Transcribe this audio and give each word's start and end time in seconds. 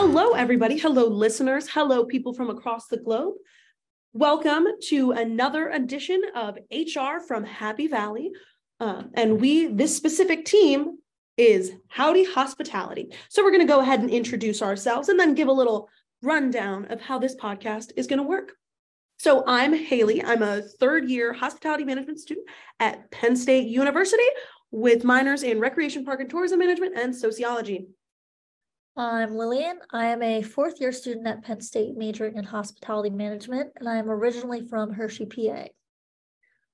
Hello, 0.00 0.34
everybody. 0.34 0.78
Hello, 0.78 1.08
listeners. 1.08 1.68
Hello, 1.68 2.04
people 2.04 2.32
from 2.32 2.50
across 2.50 2.86
the 2.86 2.98
globe. 2.98 3.34
Welcome 4.12 4.64
to 4.90 5.10
another 5.10 5.70
edition 5.70 6.22
of 6.36 6.56
HR 6.70 7.18
from 7.26 7.42
Happy 7.42 7.88
Valley. 7.88 8.30
Uh, 8.78 9.02
and 9.14 9.40
we, 9.40 9.66
this 9.66 9.96
specific 9.96 10.44
team, 10.44 10.98
is 11.36 11.72
Howdy 11.88 12.32
Hospitality. 12.32 13.12
So 13.28 13.42
we're 13.42 13.50
going 13.50 13.66
to 13.66 13.72
go 13.72 13.80
ahead 13.80 13.98
and 13.98 14.08
introduce 14.08 14.62
ourselves 14.62 15.08
and 15.08 15.18
then 15.18 15.34
give 15.34 15.48
a 15.48 15.52
little 15.52 15.88
rundown 16.22 16.84
of 16.92 17.00
how 17.00 17.18
this 17.18 17.34
podcast 17.34 17.90
is 17.96 18.06
going 18.06 18.20
to 18.20 18.28
work. 18.28 18.52
So 19.18 19.42
I'm 19.48 19.74
Haley. 19.74 20.22
I'm 20.22 20.44
a 20.44 20.62
third 20.62 21.10
year 21.10 21.32
hospitality 21.32 21.82
management 21.82 22.20
student 22.20 22.46
at 22.78 23.10
Penn 23.10 23.34
State 23.34 23.66
University 23.66 24.22
with 24.70 25.02
minors 25.02 25.42
in 25.42 25.58
recreation 25.58 26.04
park 26.04 26.20
and 26.20 26.30
tourism 26.30 26.60
management 26.60 26.96
and 26.96 27.14
sociology. 27.14 27.88
I'm 28.98 29.36
Lillian. 29.36 29.78
I 29.92 30.06
am 30.06 30.24
a 30.24 30.42
fourth 30.42 30.80
year 30.80 30.90
student 30.90 31.28
at 31.28 31.44
Penn 31.44 31.60
State 31.60 31.96
majoring 31.96 32.36
in 32.36 32.42
hospitality 32.42 33.10
management, 33.10 33.70
and 33.76 33.88
I 33.88 33.96
am 33.96 34.10
originally 34.10 34.66
from 34.66 34.92
Hershey, 34.92 35.24
PA. 35.24 35.66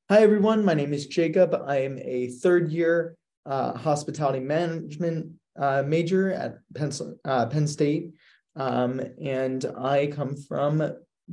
Hi, 0.09 0.23
everyone. 0.23 0.65
My 0.65 0.73
name 0.73 0.95
is 0.95 1.07
Jacob. 1.07 1.55
I 1.67 1.83
am 1.83 1.99
a 1.99 2.29
third 2.29 2.73
year 2.73 3.19
uh, 3.45 3.77
hospitality 3.77 4.41
management 4.41 5.33
uh, 5.59 5.83
major 5.87 6.33
at 6.33 6.61
Penn, 6.75 6.93
uh, 7.27 7.45
Penn 7.45 7.67
State, 7.67 8.15
um, 8.57 9.03
and 9.23 9.67
I 9.77 10.07
come 10.07 10.35
from 10.35 10.83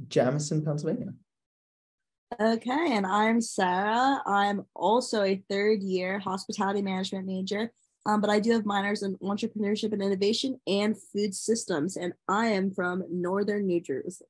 Jamison, 0.10 0.66
Pennsylvania. 0.66 1.14
Okay, 2.38 2.92
and 2.92 3.06
I'm 3.06 3.40
Sarah. 3.40 4.22
I'm 4.26 4.66
also 4.76 5.24
a 5.24 5.42
third 5.50 5.84
year 5.84 6.20
hospitality 6.20 6.82
management 6.82 7.28
major 7.28 7.72
um, 8.06 8.22
but 8.22 8.30
I 8.30 8.40
do 8.40 8.52
have 8.52 8.66
minors 8.66 9.04
in 9.04 9.16
entrepreneurship 9.18 9.94
and 9.94 10.02
innovation 10.02 10.60
and 10.66 10.96
food 11.14 11.36
systems, 11.36 11.98
and 11.98 12.14
I 12.28 12.48
am 12.48 12.72
from 12.72 13.04
northern 13.10 13.68
New 13.68 13.82
Jersey. 13.82 14.26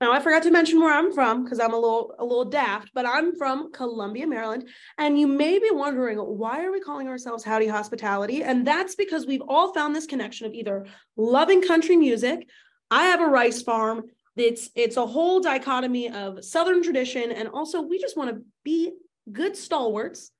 Now 0.00 0.12
I 0.12 0.18
forgot 0.18 0.42
to 0.42 0.50
mention 0.50 0.80
where 0.80 0.92
I'm 0.92 1.12
from 1.12 1.44
because 1.44 1.60
I'm 1.60 1.74
a 1.74 1.78
little 1.78 2.12
a 2.18 2.24
little 2.24 2.44
daft, 2.44 2.90
but 2.92 3.06
I'm 3.06 3.36
from 3.36 3.70
Columbia, 3.70 4.26
Maryland. 4.26 4.68
And 4.98 5.16
you 5.16 5.28
may 5.28 5.60
be 5.60 5.70
wondering 5.70 6.18
why 6.18 6.64
are 6.64 6.72
we 6.72 6.80
calling 6.80 7.06
ourselves 7.06 7.44
Howdy 7.44 7.68
Hospitality? 7.68 8.42
And 8.42 8.66
that's 8.66 8.96
because 8.96 9.26
we've 9.26 9.44
all 9.46 9.72
found 9.72 9.94
this 9.94 10.06
connection 10.06 10.46
of 10.46 10.54
either 10.54 10.86
loving 11.16 11.62
country 11.62 11.94
music. 11.94 12.48
I 12.90 13.04
have 13.04 13.20
a 13.20 13.26
rice 13.26 13.62
farm. 13.62 14.02
It's 14.36 14.70
it's 14.74 14.96
a 14.96 15.06
whole 15.06 15.38
dichotomy 15.38 16.10
of 16.10 16.44
Southern 16.44 16.82
tradition, 16.82 17.30
and 17.30 17.48
also 17.48 17.82
we 17.82 18.00
just 18.00 18.16
want 18.16 18.30
to 18.30 18.42
be 18.64 18.90
good 19.30 19.56
stalwarts 19.56 20.32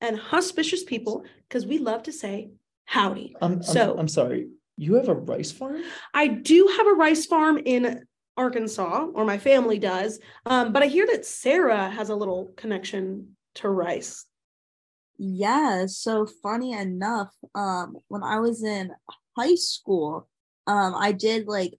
and 0.00 0.18
hospitious 0.18 0.84
people 0.84 1.24
because 1.48 1.66
we 1.66 1.78
love 1.78 2.02
to 2.04 2.12
say 2.12 2.50
howdy. 2.84 3.36
I'm, 3.40 3.62
so 3.62 3.92
I'm, 3.92 4.00
I'm 4.00 4.08
sorry. 4.08 4.48
You 4.76 4.94
have 4.94 5.08
a 5.08 5.14
rice 5.14 5.52
farm? 5.52 5.82
I 6.14 6.28
do 6.28 6.72
have 6.76 6.86
a 6.86 6.92
rice 6.92 7.26
farm 7.26 7.58
in 7.64 8.04
Arkansas, 8.36 9.08
or 9.12 9.24
my 9.24 9.38
family 9.38 9.78
does. 9.78 10.18
Um, 10.46 10.72
but 10.72 10.82
I 10.82 10.86
hear 10.86 11.06
that 11.08 11.26
Sarah 11.26 11.90
has 11.90 12.08
a 12.08 12.14
little 12.14 12.52
connection 12.56 13.36
to 13.56 13.68
rice. 13.68 14.24
Yeah. 15.18 15.84
So 15.86 16.26
funny 16.42 16.72
enough, 16.72 17.28
um, 17.54 17.98
when 18.08 18.22
I 18.22 18.38
was 18.38 18.62
in 18.62 18.92
high 19.36 19.56
school, 19.56 20.26
um, 20.66 20.94
I 20.96 21.12
did 21.12 21.46
like 21.46 21.74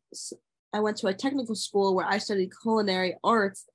I 0.73 0.79
went 0.79 0.97
to 0.97 1.07
a 1.07 1.13
technical 1.13 1.55
school 1.55 1.95
where 1.95 2.05
I 2.05 2.17
studied 2.17 2.51
culinary 2.61 3.15
arts, 3.23 3.65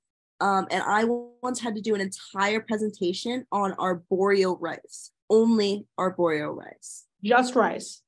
um, 0.40 0.66
and 0.70 0.82
I 0.82 1.04
once 1.42 1.60
had 1.60 1.74
to 1.76 1.80
do 1.80 1.94
an 1.94 2.00
entire 2.00 2.60
presentation 2.60 3.46
on 3.50 3.72
arborio 3.74 4.56
rice, 4.60 5.12
only 5.30 5.86
arborio 5.98 6.54
rice. 6.54 7.06
Just 7.24 7.54
rice. 7.54 8.02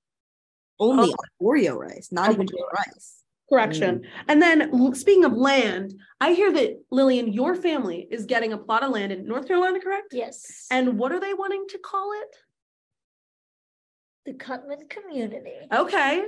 Only 0.79 1.13
oh. 1.13 1.43
arborio 1.43 1.77
rice, 1.77 2.09
not 2.13 2.33
even 2.33 2.47
rice. 2.73 3.23
Correction. 3.49 4.01
Mm. 4.01 4.05
And 4.29 4.43
then 4.43 4.95
speaking 4.95 5.25
of 5.25 5.33
land, 5.33 5.95
I 6.21 6.35
hear 6.35 6.53
that 6.53 6.83
Lillian, 6.91 7.33
your 7.33 7.55
family 7.55 8.07
is 8.11 8.27
getting 8.27 8.53
a 8.53 8.59
plot 8.59 8.85
of 8.85 8.91
land 8.91 9.11
in 9.11 9.27
North 9.27 9.49
Carolina, 9.49 9.81
correct? 9.81 10.09
Yes. 10.13 10.67
And 10.71 10.99
what 10.99 11.13
are 11.13 11.21
they 11.21 11.33
wanting 11.33 11.65
to 11.71 11.79
call 11.79 12.13
it? 12.13 12.37
The 14.27 14.35
Cutman 14.35 14.87
community. 14.91 15.55
Okay. 15.73 16.27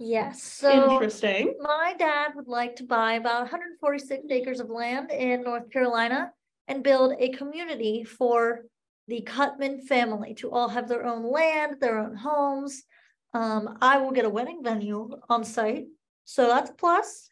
Yes. 0.00 0.42
So 0.42 0.94
interesting. 0.94 1.54
My 1.60 1.94
dad 1.98 2.32
would 2.34 2.48
like 2.48 2.76
to 2.76 2.84
buy 2.84 3.14
about 3.14 3.42
146 3.42 4.24
acres 4.30 4.58
of 4.58 4.70
land 4.70 5.10
in 5.10 5.42
North 5.42 5.70
Carolina 5.70 6.32
and 6.68 6.82
build 6.82 7.12
a 7.18 7.28
community 7.28 8.02
for 8.04 8.62
the 9.08 9.20
Cutman 9.20 9.82
family 9.82 10.32
to 10.34 10.50
all 10.50 10.70
have 10.70 10.88
their 10.88 11.04
own 11.04 11.30
land, 11.30 11.76
their 11.80 11.98
own 11.98 12.16
homes. 12.16 12.82
Um, 13.34 13.76
I 13.82 13.98
will 13.98 14.12
get 14.12 14.24
a 14.24 14.30
wedding 14.30 14.62
venue 14.64 15.10
on 15.28 15.44
site. 15.44 15.84
So 16.24 16.48
that's 16.48 16.70
a 16.70 16.74
plus, 16.74 17.28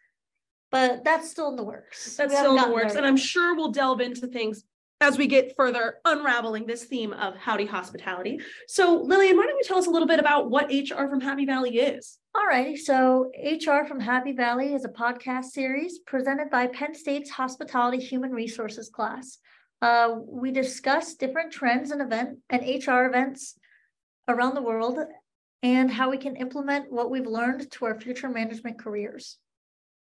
but 0.70 1.04
that's 1.04 1.30
still 1.30 1.48
in 1.48 1.56
the 1.56 1.64
works. 1.64 2.16
That's 2.16 2.36
still 2.36 2.58
in 2.58 2.68
the 2.68 2.74
works. 2.74 2.96
And 2.96 3.06
I'm 3.06 3.16
sure 3.16 3.56
we'll 3.56 3.72
delve 3.72 4.02
into 4.02 4.26
things 4.26 4.62
as 5.00 5.16
we 5.16 5.26
get 5.26 5.54
further 5.56 5.98
unraveling 6.04 6.66
this 6.66 6.84
theme 6.84 7.12
of 7.12 7.36
Howdy 7.36 7.66
Hospitality. 7.66 8.40
So, 8.66 8.96
Lillian, 8.96 9.36
why 9.36 9.46
don't 9.46 9.56
you 9.56 9.64
tell 9.64 9.78
us 9.78 9.86
a 9.86 9.90
little 9.90 10.08
bit 10.08 10.18
about 10.18 10.50
what 10.50 10.70
HR 10.72 11.06
from 11.08 11.20
Happy 11.20 11.46
Valley 11.46 11.78
is? 11.78 12.18
All 12.34 12.46
right. 12.46 12.76
So, 12.76 13.30
HR 13.42 13.86
from 13.86 14.00
Happy 14.00 14.32
Valley 14.32 14.74
is 14.74 14.84
a 14.84 14.88
podcast 14.88 15.46
series 15.46 16.00
presented 16.00 16.50
by 16.50 16.66
Penn 16.66 16.94
State's 16.94 17.30
Hospitality 17.30 17.98
Human 17.98 18.32
Resources 18.32 18.88
class. 18.88 19.38
Uh, 19.80 20.16
we 20.26 20.50
discuss 20.50 21.14
different 21.14 21.52
trends 21.52 21.92
and 21.92 22.02
event 22.02 22.38
and 22.50 22.62
HR 22.62 23.04
events 23.04 23.56
around 24.26 24.54
the 24.54 24.62
world 24.62 24.98
and 25.62 25.90
how 25.90 26.10
we 26.10 26.18
can 26.18 26.36
implement 26.36 26.92
what 26.92 27.10
we've 27.10 27.26
learned 27.26 27.70
to 27.70 27.84
our 27.84 27.98
future 27.98 28.28
management 28.28 28.78
careers. 28.78 29.38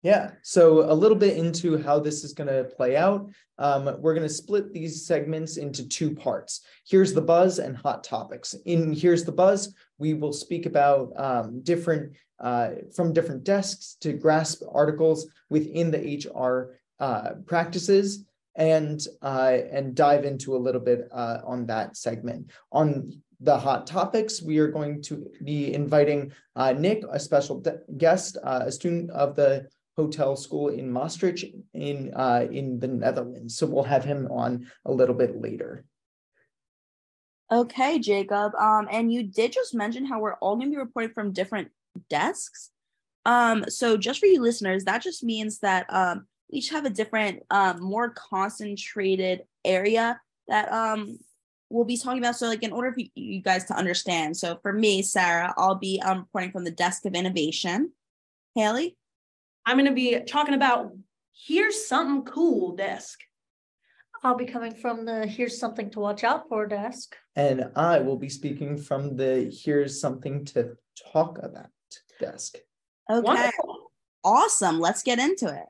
Yeah, 0.05 0.33
so 0.43 0.83
a 0.83 0.93
little 0.93 1.17
bit 1.17 1.35
into 1.35 1.81
how 1.81 1.97
this 1.97 2.23
is 2.23 2.33
going 2.33 2.47
to 2.47 2.65
play 2.65 2.95
out. 2.95 3.27
Um, 3.57 3.85
we're 4.01 4.13
going 4.13 4.27
to 4.27 4.31
split 4.31 4.71
these 4.71 5.03
segments 5.07 5.57
into 5.57 5.89
two 5.89 6.13
parts. 6.13 6.61
Here's 6.85 7.11
the 7.11 7.23
buzz 7.23 7.57
and 7.57 7.75
hot 7.75 8.03
topics. 8.03 8.53
In 8.67 8.93
Here's 8.93 9.23
the 9.23 9.31
buzz, 9.31 9.73
we 9.97 10.13
will 10.13 10.31
speak 10.31 10.67
about 10.67 11.11
um, 11.15 11.63
different, 11.63 12.13
uh, 12.39 12.73
from 12.95 13.13
different 13.13 13.45
desks 13.45 13.97
to 14.01 14.13
grasp 14.13 14.61
articles 14.71 15.27
within 15.49 15.89
the 15.89 16.29
HR 16.29 16.77
uh, 16.99 17.31
practices 17.47 18.25
and 18.53 19.07
uh, 19.23 19.57
and 19.71 19.95
dive 19.95 20.23
into 20.23 20.55
a 20.55 20.63
little 20.65 20.81
bit 20.81 21.07
uh, 21.11 21.39
on 21.43 21.65
that 21.65 21.97
segment. 21.97 22.51
On 22.71 23.11
the 23.39 23.57
hot 23.57 23.87
topics, 23.87 24.39
we 24.41 24.59
are 24.59 24.67
going 24.67 25.01
to 25.01 25.29
be 25.43 25.73
inviting 25.73 26.31
uh, 26.55 26.73
Nick, 26.73 27.03
a 27.11 27.19
special 27.19 27.63
guest, 27.97 28.37
uh, 28.43 28.63
a 28.65 28.71
student 28.71 29.09
of 29.09 29.35
the 29.35 29.67
hotel 29.97 30.35
school 30.35 30.69
in 30.69 30.91
Maastricht 30.91 31.45
in 31.73 32.13
uh, 32.15 32.47
in 32.51 32.79
the 32.79 32.87
Netherlands. 32.87 33.57
So 33.57 33.65
we'll 33.65 33.83
have 33.83 34.05
him 34.05 34.27
on 34.31 34.67
a 34.85 34.91
little 34.91 35.15
bit 35.15 35.41
later. 35.41 35.85
Okay, 37.51 37.99
Jacob. 37.99 38.55
Um, 38.55 38.87
and 38.91 39.13
you 39.13 39.23
did 39.23 39.53
just 39.53 39.75
mention 39.75 40.05
how 40.05 40.19
we're 40.19 40.35
all 40.35 40.55
going 40.55 40.71
to 40.71 40.75
be 40.75 40.77
reporting 40.77 41.13
from 41.13 41.31
different 41.31 41.69
desks. 42.09 42.71
Um, 43.25 43.65
so 43.69 43.97
just 43.97 44.19
for 44.19 44.25
you 44.25 44.41
listeners, 44.41 44.83
that 44.85 45.01
just 45.03 45.23
means 45.23 45.59
that 45.59 45.85
um, 45.89 46.25
each 46.49 46.69
have 46.69 46.85
a 46.85 46.89
different, 46.89 47.43
um, 47.51 47.81
more 47.81 48.09
concentrated 48.09 49.43
area 49.63 50.19
that 50.47 50.71
um 50.71 51.17
we'll 51.69 51.85
be 51.85 51.97
talking 51.97 52.19
about. 52.19 52.35
So, 52.35 52.47
like, 52.47 52.63
in 52.63 52.71
order 52.71 52.93
for 52.93 53.01
you 53.15 53.41
guys 53.41 53.65
to 53.65 53.75
understand, 53.75 54.37
so 54.37 54.59
for 54.61 54.71
me, 54.71 55.01
Sarah, 55.01 55.53
I'll 55.57 55.75
be 55.75 56.01
um 56.05 56.19
reporting 56.19 56.51
from 56.51 56.63
the 56.63 56.71
desk 56.71 57.05
of 57.05 57.13
innovation. 57.13 57.91
Haley. 58.53 58.95
I'm 59.65 59.77
going 59.77 59.89
to 59.89 59.93
be 59.93 60.19
talking 60.21 60.53
about 60.53 60.91
here's 61.33 61.87
something 61.87 62.23
cool 62.23 62.75
desk. 62.75 63.19
I'll 64.23 64.35
be 64.35 64.45
coming 64.45 64.73
from 64.73 65.05
the 65.05 65.25
here's 65.25 65.59
something 65.59 65.89
to 65.91 65.99
watch 65.99 66.23
out 66.23 66.49
for 66.49 66.65
desk. 66.65 67.15
And 67.35 67.69
I 67.75 67.99
will 67.99 68.17
be 68.17 68.29
speaking 68.29 68.77
from 68.77 69.15
the 69.15 69.53
here's 69.63 69.99
something 69.99 70.45
to 70.45 70.75
talk 71.11 71.37
about 71.41 71.67
desk. 72.19 72.55
Okay. 73.11 73.21
Wonderful. 73.21 73.91
Awesome. 74.23 74.79
Let's 74.79 75.03
get 75.03 75.19
into 75.19 75.47
it. 75.47 75.65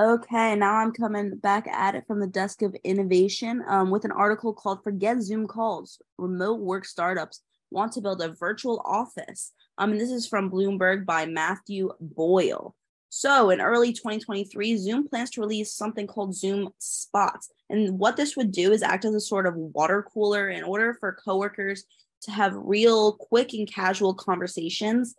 Okay, 0.00 0.56
now 0.56 0.74
I'm 0.74 0.92
coming 0.92 1.36
back 1.36 1.68
at 1.68 1.94
it 1.94 2.04
from 2.08 2.18
the 2.18 2.26
desk 2.26 2.62
of 2.62 2.74
innovation 2.82 3.62
um, 3.68 3.90
with 3.90 4.04
an 4.04 4.10
article 4.10 4.52
called 4.52 4.82
Forget 4.82 5.22
Zoom 5.22 5.46
Calls 5.46 6.02
Remote 6.18 6.58
Work 6.58 6.84
Startups 6.84 7.42
Want 7.70 7.92
to 7.92 8.00
Build 8.00 8.20
a 8.20 8.32
Virtual 8.32 8.82
Office. 8.84 9.52
Um, 9.78 9.92
and 9.92 10.00
this 10.00 10.10
is 10.10 10.26
from 10.26 10.50
Bloomberg 10.50 11.06
by 11.06 11.26
Matthew 11.26 11.92
Boyle. 12.00 12.74
So, 13.08 13.50
in 13.50 13.60
early 13.60 13.92
2023, 13.92 14.76
Zoom 14.78 15.06
plans 15.06 15.30
to 15.30 15.40
release 15.40 15.72
something 15.72 16.08
called 16.08 16.34
Zoom 16.34 16.70
Spots. 16.78 17.50
And 17.70 17.96
what 17.96 18.16
this 18.16 18.36
would 18.36 18.50
do 18.50 18.72
is 18.72 18.82
act 18.82 19.04
as 19.04 19.14
a 19.14 19.20
sort 19.20 19.46
of 19.46 19.54
water 19.54 20.04
cooler 20.12 20.48
in 20.48 20.64
order 20.64 20.94
for 20.98 21.16
coworkers 21.24 21.84
to 22.22 22.32
have 22.32 22.52
real, 22.56 23.12
quick, 23.12 23.52
and 23.52 23.72
casual 23.72 24.14
conversations 24.14 25.14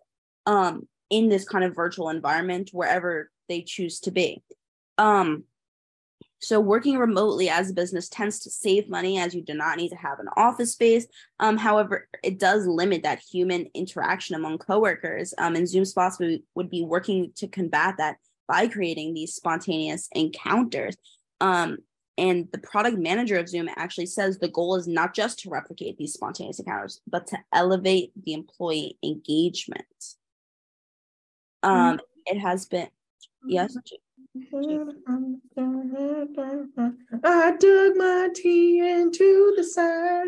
um, 0.46 0.86
in 1.10 1.30
this 1.30 1.48
kind 1.48 1.64
of 1.64 1.74
virtual 1.74 2.10
environment 2.10 2.72
wherever 2.74 3.32
they 3.48 3.62
choose 3.62 4.02
to 4.02 4.12
be. 4.12 4.44
Um, 4.98 5.46
So 6.40 6.60
working 6.60 6.98
remotely 7.00 7.50
as 7.50 7.72
a 7.72 7.74
business 7.74 8.08
tends 8.08 8.40
to 8.42 8.52
save 8.52 8.88
money 8.88 9.18
as 9.18 9.34
you 9.34 9.42
do 9.42 9.56
not 9.56 9.78
need 9.78 9.90
to 9.90 9.96
have 9.96 10.20
an 10.20 10.28
office 10.38 10.74
space. 10.74 11.08
Um, 11.40 11.58
however, 11.58 12.08
it 12.24 12.38
does 12.38 12.68
limit 12.68 13.02
that 13.04 13.20
human 13.20 13.68
interaction 13.74 14.36
among 14.36 14.60
coworkers. 14.60 15.34
Um, 15.38 15.56
and 15.56 15.68
Zoom 15.68 15.86
Spots 15.86 16.20
would, 16.20 16.44
would 16.54 16.70
be 16.70 16.84
working 16.84 17.32
to 17.38 17.48
combat 17.48 17.96
that 17.98 18.18
by 18.48 18.68
creating 18.68 19.14
these 19.14 19.34
spontaneous 19.34 20.08
encounters. 20.12 20.96
Um, 21.42 21.80
and 22.18 22.48
the 22.52 22.60
product 22.60 22.98
manager 22.98 23.40
of 23.40 23.50
Zoom 23.50 23.68
actually 23.76 24.06
says 24.06 24.38
the 24.38 24.48
goal 24.48 24.76
is 24.76 24.88
not 24.88 25.16
just 25.16 25.40
to 25.40 25.50
replicate 25.50 25.98
these 25.98 26.14
spontaneous 26.14 26.60
encounters, 26.60 27.02
but 27.08 27.26
to 27.28 27.40
elevate 27.52 28.12
the 28.24 28.34
employee 28.34 29.00
engagement. 29.04 29.88
Um, 31.64 32.00
it 32.28 32.40
has 32.40 32.68
been, 32.68 32.90
yes. 33.48 33.76
I 37.24 37.56
dug 37.60 37.96
my 37.96 38.30
tea 38.34 38.80
into 38.80 39.54
the 39.56 39.64
side. 39.64 40.28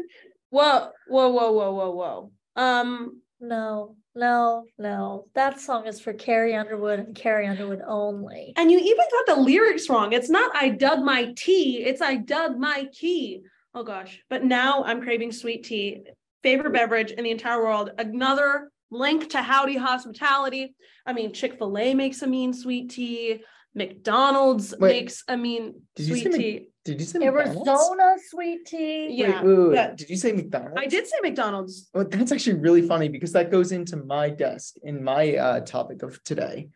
Whoa, 0.49 0.89
whoa, 1.07 1.29
whoa, 1.29 1.51
whoa, 1.51 1.71
whoa, 1.73 1.91
whoa. 1.91 2.31
Um, 2.55 3.21
No, 3.39 3.95
no, 4.15 4.65
no. 4.79 5.25
That 5.35 5.59
song 5.59 5.85
is 5.87 5.99
for 5.99 6.13
Carrie 6.13 6.55
Underwood 6.55 6.99
and 6.99 7.15
Carrie 7.15 7.47
Underwood 7.47 7.81
only. 7.85 8.53
and 8.55 8.71
you 8.71 8.79
even 8.79 9.05
got 9.11 9.35
the 9.35 9.41
lyrics 9.41 9.89
wrong. 9.89 10.13
It's 10.13 10.29
not 10.29 10.55
I 10.55 10.69
dug 10.69 11.03
my 11.03 11.33
tea, 11.35 11.83
it's 11.83 12.01
I 12.01 12.15
dug 12.15 12.57
my 12.57 12.87
key. 12.93 13.41
Oh 13.75 13.83
gosh. 13.83 14.23
But 14.29 14.43
now 14.43 14.83
I'm 14.85 15.01
craving 15.01 15.31
sweet 15.33 15.65
tea. 15.65 16.01
Favorite 16.43 16.73
beverage 16.73 17.11
in 17.11 17.23
the 17.23 17.31
entire 17.31 17.61
world. 17.61 17.91
Another 17.97 18.71
link 18.89 19.29
to 19.31 19.41
Howdy 19.41 19.75
Hospitality. 19.77 20.73
I 21.05 21.13
mean, 21.13 21.33
Chick-fil-A 21.33 21.93
makes 21.93 22.21
a 22.21 22.27
mean 22.27 22.53
sweet 22.53 22.89
tea. 22.89 23.43
McDonald's 23.77 24.73
Wait, 24.79 24.89
makes 24.89 25.23
I 25.27 25.35
mean 25.35 25.81
did 25.95 26.07
you 26.07 26.15
say 26.15 26.21
sweet 26.21 26.31
Mc- 26.31 26.41
tea. 26.41 26.69
Did 26.85 26.99
you 26.99 27.05
say 27.05 27.19
McDonald's? 27.19 27.67
Arizona 27.69 28.15
sweet 28.29 28.65
tea. 28.65 29.09
Yeah, 29.11 29.43
wait, 29.43 29.57
wait, 29.57 29.67
wait. 29.69 29.75
but- 29.75 29.97
Did 29.97 30.09
you 30.09 30.17
say 30.17 30.31
McDonald's? 30.31 30.79
I 30.81 30.87
did 30.87 31.05
say 31.07 31.17
McDonald's. 31.21 31.89
Well, 31.93 32.05
that's 32.09 32.31
actually 32.31 32.59
really 32.59 32.81
funny 32.81 33.09
because 33.09 33.31
that 33.33 33.51
goes 33.51 33.71
into 33.71 33.97
my 33.97 34.29
desk 34.29 34.75
in 34.83 35.03
my 35.03 35.35
uh, 35.35 35.59
topic 35.61 36.01
of 36.01 36.21
today. 36.23 36.69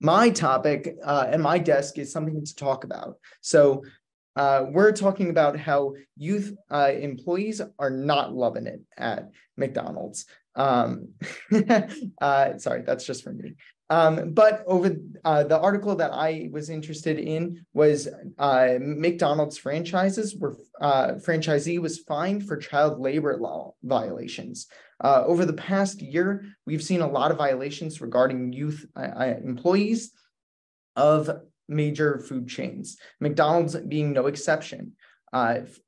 My 0.00 0.28
topic 0.30 0.96
uh, 1.04 1.26
and 1.30 1.42
my 1.42 1.58
desk 1.58 1.98
is 1.98 2.12
something 2.12 2.44
to 2.44 2.54
talk 2.54 2.84
about. 2.84 3.16
So 3.40 3.82
uh, 4.36 4.66
we're 4.70 4.92
talking 4.92 5.30
about 5.30 5.58
how 5.58 5.94
youth 6.16 6.54
uh, 6.70 6.90
employees 6.92 7.60
are 7.78 7.90
not 7.90 8.34
loving 8.34 8.66
it 8.66 8.80
at 8.98 9.30
McDonald's. 9.56 10.26
Um, 10.56 11.10
uh, 12.20 12.58
sorry, 12.58 12.82
that's 12.82 13.06
just 13.06 13.24
for 13.24 13.32
me. 13.32 13.54
Um, 13.94 14.32
but 14.32 14.64
over 14.66 14.96
uh, 15.24 15.44
the 15.44 15.60
article 15.60 15.94
that 15.94 16.10
I 16.12 16.48
was 16.50 16.68
interested 16.68 17.16
in 17.16 17.64
was 17.74 18.08
uh, 18.38 18.74
McDonald's 18.80 19.56
franchises 19.56 20.34
were 20.34 20.56
uh, 20.80 21.12
franchisee 21.24 21.78
was 21.78 22.00
fined 22.00 22.44
for 22.44 22.56
child 22.56 22.98
labor 22.98 23.36
law 23.36 23.74
violations. 23.84 24.66
Uh, 24.98 25.22
over 25.24 25.44
the 25.46 25.60
past 25.70 26.02
year, 26.02 26.44
we've 26.66 26.82
seen 26.82 27.02
a 27.02 27.06
lot 27.18 27.30
of 27.30 27.38
violations 27.38 28.00
regarding 28.00 28.52
youth 28.52 28.84
uh, 28.96 29.10
uh, 29.22 29.34
employees 29.44 30.10
of 30.96 31.30
major 31.68 32.18
food 32.18 32.48
chains, 32.48 32.96
McDonald's 33.20 33.76
being 33.76 34.12
no 34.12 34.26
exception. 34.26 34.92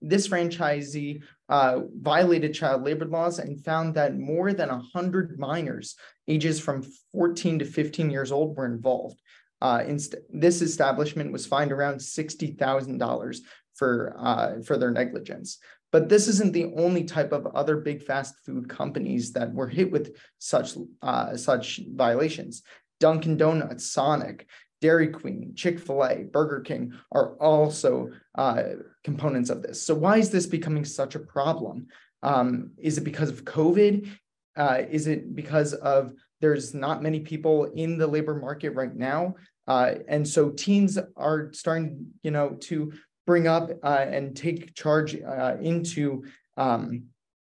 This 0.00 0.28
franchisee 0.28 1.22
uh, 1.48 1.80
violated 2.00 2.54
child 2.54 2.82
labor 2.82 3.04
laws 3.04 3.38
and 3.38 3.64
found 3.64 3.94
that 3.94 4.18
more 4.18 4.52
than 4.52 4.68
100 4.68 5.38
minors 5.38 5.96
ages 6.28 6.58
from 6.58 6.84
14 7.12 7.60
to 7.60 7.64
15 7.64 8.10
years 8.10 8.32
old 8.32 8.56
were 8.56 8.66
involved. 8.66 9.20
Uh, 9.60 9.82
inst- 9.86 10.16
this 10.28 10.60
establishment 10.60 11.32
was 11.32 11.46
fined 11.46 11.72
around 11.72 11.96
$60,000 11.96 13.38
for, 13.74 14.16
uh, 14.18 14.60
for 14.62 14.76
their 14.76 14.90
negligence. 14.90 15.58
But 15.92 16.08
this 16.08 16.28
isn't 16.28 16.52
the 16.52 16.72
only 16.76 17.04
type 17.04 17.32
of 17.32 17.46
other 17.54 17.76
big 17.76 18.02
fast 18.02 18.34
food 18.44 18.68
companies 18.68 19.32
that 19.32 19.52
were 19.54 19.68
hit 19.68 19.90
with 19.90 20.16
such, 20.38 20.76
uh, 21.00 21.36
such 21.36 21.80
violations. 21.88 22.62
Dunkin' 22.98 23.36
Donuts, 23.36 23.90
Sonic, 23.90 24.46
Dairy 24.80 25.08
Queen, 25.08 25.52
Chick 25.54 25.78
fil 25.78 26.04
A, 26.04 26.24
Burger 26.24 26.60
King 26.60 26.92
are 27.12 27.34
also 27.36 28.10
uh, 28.36 28.62
components 29.04 29.50
of 29.50 29.62
this. 29.62 29.82
So, 29.82 29.94
why 29.94 30.18
is 30.18 30.30
this 30.30 30.46
becoming 30.46 30.84
such 30.84 31.14
a 31.14 31.20
problem? 31.20 31.86
Um, 32.22 32.72
is 32.78 32.98
it 32.98 33.04
because 33.04 33.30
of 33.30 33.44
COVID? 33.44 34.08
Uh, 34.56 34.82
is 34.90 35.06
it 35.06 35.34
because 35.34 35.74
of 35.74 36.12
there's 36.40 36.74
not 36.74 37.02
many 37.02 37.20
people 37.20 37.64
in 37.64 37.98
the 37.98 38.06
labor 38.06 38.34
market 38.34 38.70
right 38.70 38.94
now? 38.94 39.34
Uh, 39.66 39.94
and 40.08 40.26
so 40.26 40.50
teens 40.50 40.98
are 41.16 41.52
starting, 41.52 42.06
you 42.22 42.30
know, 42.30 42.50
to 42.60 42.92
bring 43.26 43.48
up 43.48 43.70
uh, 43.82 44.06
and 44.08 44.36
take 44.36 44.74
charge 44.74 45.16
uh, 45.20 45.56
into 45.60 46.24
um, 46.56 47.04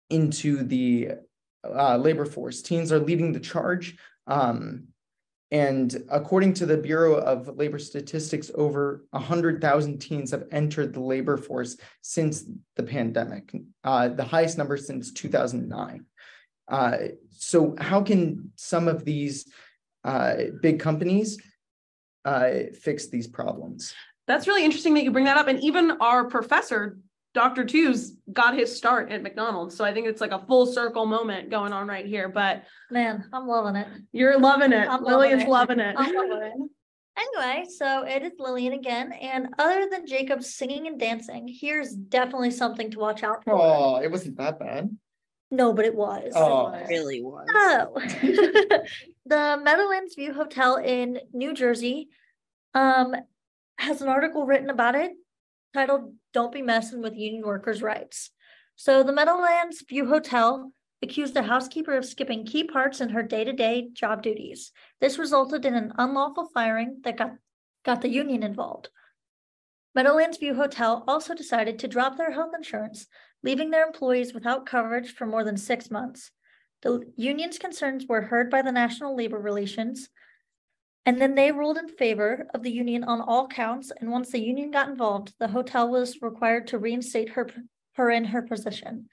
into 0.10 0.64
the 0.64 1.12
uh, 1.64 1.98
labor 1.98 2.26
force. 2.26 2.62
Teens 2.62 2.92
are 2.92 3.00
leading 3.00 3.32
the 3.32 3.40
charge. 3.40 3.98
Um, 4.28 4.89
and 5.52 6.04
according 6.10 6.54
to 6.56 6.66
the 6.66 6.78
Bureau 6.78 7.16
of 7.16 7.58
Labor 7.58 7.80
Statistics, 7.80 8.52
over 8.54 9.06
100,000 9.12 9.98
teens 9.98 10.32
have 10.32 10.46
entered 10.52 10.94
the 10.94 11.00
labor 11.00 11.38
force 11.38 11.76
since 12.02 12.46
the 12.76 12.84
pandemic, 12.84 13.52
uh, 13.84 14.10
the 14.10 14.24
highest 14.24 14.60
number 14.60 14.78
since 14.78 15.12
2009. 15.12 16.06
Uh, 16.68 16.98
so, 17.32 17.76
how 17.80 18.02
can 18.02 18.52
some 18.56 18.88
of 18.88 19.04
these 19.04 19.52
uh, 20.04 20.36
big 20.62 20.80
companies 20.80 21.42
uh, 22.26 22.52
fix 22.80 23.08
these 23.08 23.28
problems? 23.28 23.96
That's 24.28 24.48
really 24.48 24.64
interesting 24.64 24.94
that 24.94 25.04
you 25.04 25.12
bring 25.12 25.26
that 25.26 25.38
up. 25.38 25.48
And 25.48 25.60
even 25.62 25.98
our 26.00 26.26
professor, 26.26 27.00
Dr. 27.40 27.64
Twos, 27.64 28.18
got 28.34 28.54
his 28.54 28.76
start 28.76 29.14
at 29.14 29.24
McDonald's. 29.24 29.74
So 29.74 29.86
I 29.86 29.94
think 29.94 30.08
it's 30.08 30.20
like 30.20 30.34
a 30.34 30.46
full 30.46 30.66
circle 30.66 31.06
moment 31.06 31.50
going 31.50 31.72
on 31.72 31.88
right 31.88 32.06
here. 32.06 32.28
But 32.28 32.64
Man, 32.92 33.24
I'm 33.32 33.48
loving 33.48 33.78
it. 33.78 33.88
you're 34.12 34.38
loving 34.38 34.74
it. 34.74 34.90
I'm 34.90 35.06
Lillian's 35.06 35.46
loving 35.46 35.78
loving 35.78 35.80
it. 35.80 35.96
I'm 35.98 36.14
loving 36.14 36.44
it. 36.44 36.70
Anyway, 37.18 37.66
so 37.70 38.04
it 38.04 38.24
is 38.24 38.34
Lillian 38.40 38.74
again, 38.74 39.14
and 39.14 39.48
other 39.58 39.88
than 39.90 40.06
Jacob 40.06 40.44
singing 40.44 40.88
and 40.88 41.00
dancing, 41.00 41.48
here's 41.48 41.94
definitely 41.94 42.52
something 42.52 42.92
to 42.92 43.00
watch 43.00 43.24
out 43.24 43.46
for. 43.46 43.54
Oh, 43.54 44.02
it 44.04 44.12
wasn't 44.12 44.38
that 44.38 44.60
bad. 44.60 44.90
No, 45.50 45.72
but 45.72 45.86
it 45.86 45.96
was. 45.96 46.34
Oh. 46.36 46.74
It 46.74 46.88
really 46.90 47.22
was. 47.22 47.48
So, 47.54 47.94
the 49.26 49.62
Meadowlands 49.64 50.16
View 50.16 50.34
Hotel 50.34 50.76
in 50.76 51.20
New 51.32 51.54
Jersey 51.54 52.10
um, 52.74 53.16
has 53.78 54.02
an 54.02 54.10
article 54.10 54.46
written 54.46 54.70
about 54.70 54.96
it 54.96 55.12
titled 55.74 56.14
Don't 56.34 56.52
Be 56.52 56.62
Messing 56.62 57.02
with 57.02 57.16
Union 57.16 57.46
Workers' 57.46 57.82
Rights. 57.82 58.32
So, 58.76 59.04
the 59.04 59.12
Meadowlands 59.12 59.84
View 59.88 60.08
Hotel 60.08 60.72
accused 61.02 61.36
a 61.38 61.44
housekeeper 61.44 61.96
of 61.96 62.06
skipping 62.06 62.46
key 62.46 62.64
parts 62.64 63.02
in 63.02 63.10
her 63.10 63.24
day 63.24 63.44
to 63.44 63.54
day 63.54 63.90
job 63.94 64.22
duties. 64.22 64.72
This 65.00 65.18
resulted 65.18 65.66
in 65.66 65.74
an 65.74 65.94
unlawful 65.98 66.50
firing 66.54 67.00
that 67.04 67.18
got, 67.18 67.36
got 67.84 68.02
the 68.02 68.10
union 68.10 68.44
involved. 68.44 68.90
Meadowlands 69.96 70.38
View 70.38 70.56
Hotel 70.56 71.04
also 71.08 71.34
decided 71.34 71.80
to 71.80 71.88
drop 71.88 72.18
their 72.18 72.32
health 72.32 72.54
insurance, 72.56 73.08
leaving 73.44 73.72
their 73.72 73.86
employees 73.86 74.34
without 74.34 74.66
coverage 74.66 75.14
for 75.14 75.26
more 75.26 75.44
than 75.44 75.58
six 75.58 75.90
months. 75.90 76.32
The 76.82 77.12
union's 77.16 77.58
concerns 77.58 78.06
were 78.08 78.22
heard 78.22 78.50
by 78.50 78.62
the 78.62 78.72
National 78.72 79.16
Labor 79.16 79.40
Relations, 79.40 80.10
and 81.06 81.20
then 81.22 81.36
they 81.36 81.52
ruled 81.52 81.78
in 81.78 81.88
favor 81.88 82.48
of 82.54 82.62
the 82.64 82.72
union 82.72 83.04
on 83.04 83.22
all 83.22 83.48
counts. 83.48 83.92
And 84.00 84.12
once 84.12 84.32
the 84.32 84.40
union 84.40 84.72
got 84.72 84.90
involved, 84.90 85.34
the 85.40 85.48
hotel 85.48 85.90
was 85.90 86.22
required 86.22 86.68
to 86.68 86.78
reinstate 86.78 87.30
her, 87.30 87.48
her 87.94 88.10
in 88.12 88.26
her 88.26 88.42
position. 88.42 89.08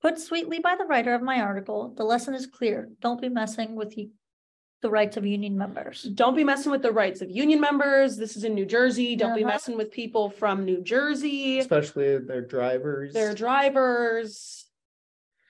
Put 0.00 0.18
sweetly 0.18 0.58
by 0.58 0.76
the 0.76 0.84
writer 0.84 1.14
of 1.14 1.22
my 1.22 1.40
article, 1.40 1.94
the 1.96 2.04
lesson 2.04 2.34
is 2.34 2.46
clear. 2.46 2.90
Don't 3.00 3.20
be 3.20 3.28
messing 3.28 3.74
with 3.76 3.94
the 3.94 4.90
rights 4.90 5.16
of 5.16 5.24
union 5.24 5.56
members. 5.56 6.02
Don't 6.02 6.34
be 6.34 6.42
messing 6.42 6.72
with 6.72 6.82
the 6.82 6.90
rights 6.90 7.20
of 7.20 7.30
union 7.30 7.60
members. 7.60 8.16
This 8.16 8.36
is 8.36 8.42
in 8.42 8.54
New 8.54 8.66
Jersey. 8.66 9.14
Don't 9.14 9.36
be 9.36 9.44
Uh-huh. 9.44 9.52
messing 9.52 9.76
with 9.76 9.92
people 9.92 10.28
from 10.30 10.64
New 10.64 10.80
Jersey, 10.82 11.60
Especially 11.60 12.18
their 12.18 12.40
drivers. 12.42 13.14
their 13.14 13.32
drivers. 13.34 14.66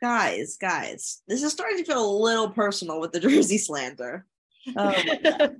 Guys, 0.03 0.59
guys, 0.61 1.23
this 1.29 1.43
is 1.43 1.53
starting 1.53 1.79
to 1.79 1.85
feel 1.85 2.05
a 2.05 2.23
little 2.23 2.51
personal 2.51 3.01
with 3.01 3.12
the 3.12 3.21
Jersey 3.27 3.57
slander. 3.57 4.27
Oh 4.69 4.85
my 4.85 5.21
God. 5.23 5.57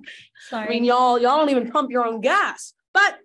I 0.51 0.67
mean, 0.67 0.83
y'all, 0.83 1.19
y'all 1.19 1.37
don't 1.37 1.49
even 1.49 1.71
pump 1.71 1.91
your 1.91 2.05
own 2.05 2.21
gas. 2.21 2.73
But 2.93 3.19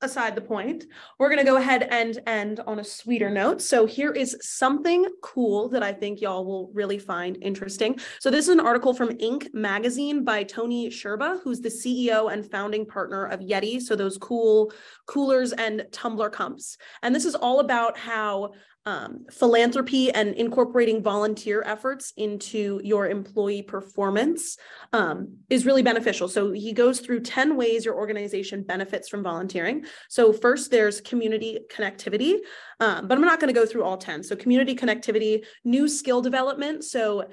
aside 0.00 0.36
the 0.36 0.40
point, 0.40 0.84
we're 1.18 1.28
gonna 1.28 1.44
go 1.44 1.56
ahead 1.56 1.82
and 1.90 2.18
end 2.26 2.60
on 2.66 2.78
a 2.78 2.84
sweeter 2.84 3.30
note. 3.30 3.60
So 3.60 3.84
here 3.84 4.12
is 4.12 4.36
something 4.40 5.04
cool 5.22 5.68
that 5.70 5.82
I 5.82 5.92
think 5.92 6.20
y'all 6.20 6.44
will 6.44 6.70
really 6.72 6.98
find 6.98 7.36
interesting. 7.42 7.98
So 8.20 8.30
this 8.30 8.46
is 8.46 8.54
an 8.54 8.60
article 8.60 8.94
from 8.94 9.18
Inc. 9.18 9.52
magazine 9.52 10.24
by 10.24 10.44
Tony 10.44 10.88
Scherba, 10.88 11.40
who's 11.42 11.60
the 11.60 11.68
CEO 11.68 12.32
and 12.32 12.48
founding 12.48 12.86
partner 12.86 13.26
of 13.26 13.40
Yeti. 13.40 13.80
So 13.80 13.96
those 13.96 14.18
cool 14.18 14.72
coolers 15.06 15.52
and 15.52 15.84
tumbler 15.90 16.30
cups. 16.30 16.76
And 17.02 17.14
this 17.14 17.24
is 17.24 17.34
all 17.34 17.60
about 17.60 17.98
how 17.98 18.52
um, 18.88 19.26
philanthropy 19.30 20.10
and 20.12 20.34
incorporating 20.34 21.02
volunteer 21.02 21.62
efforts 21.66 22.14
into 22.16 22.80
your 22.82 23.06
employee 23.06 23.60
performance 23.60 24.56
um, 24.94 25.36
is 25.50 25.66
really 25.66 25.82
beneficial. 25.82 26.26
So 26.26 26.52
he 26.52 26.72
goes 26.72 27.00
through 27.00 27.20
10 27.20 27.54
ways 27.54 27.84
your 27.84 27.96
organization 27.96 28.62
benefits 28.62 29.06
from 29.06 29.22
volunteering. 29.22 29.84
So 30.08 30.32
first 30.32 30.70
there's 30.70 31.02
community 31.02 31.58
connectivity, 31.70 32.38
um, 32.80 33.08
but 33.08 33.18
I'm 33.18 33.24
not 33.24 33.40
going 33.40 33.52
to 33.52 33.60
go 33.60 33.66
through 33.66 33.84
all 33.84 33.98
10. 33.98 34.22
So 34.22 34.34
community 34.34 34.74
connectivity, 34.74 35.44
new 35.66 35.86
skill 35.86 36.22
development. 36.22 36.82
So 36.82 37.24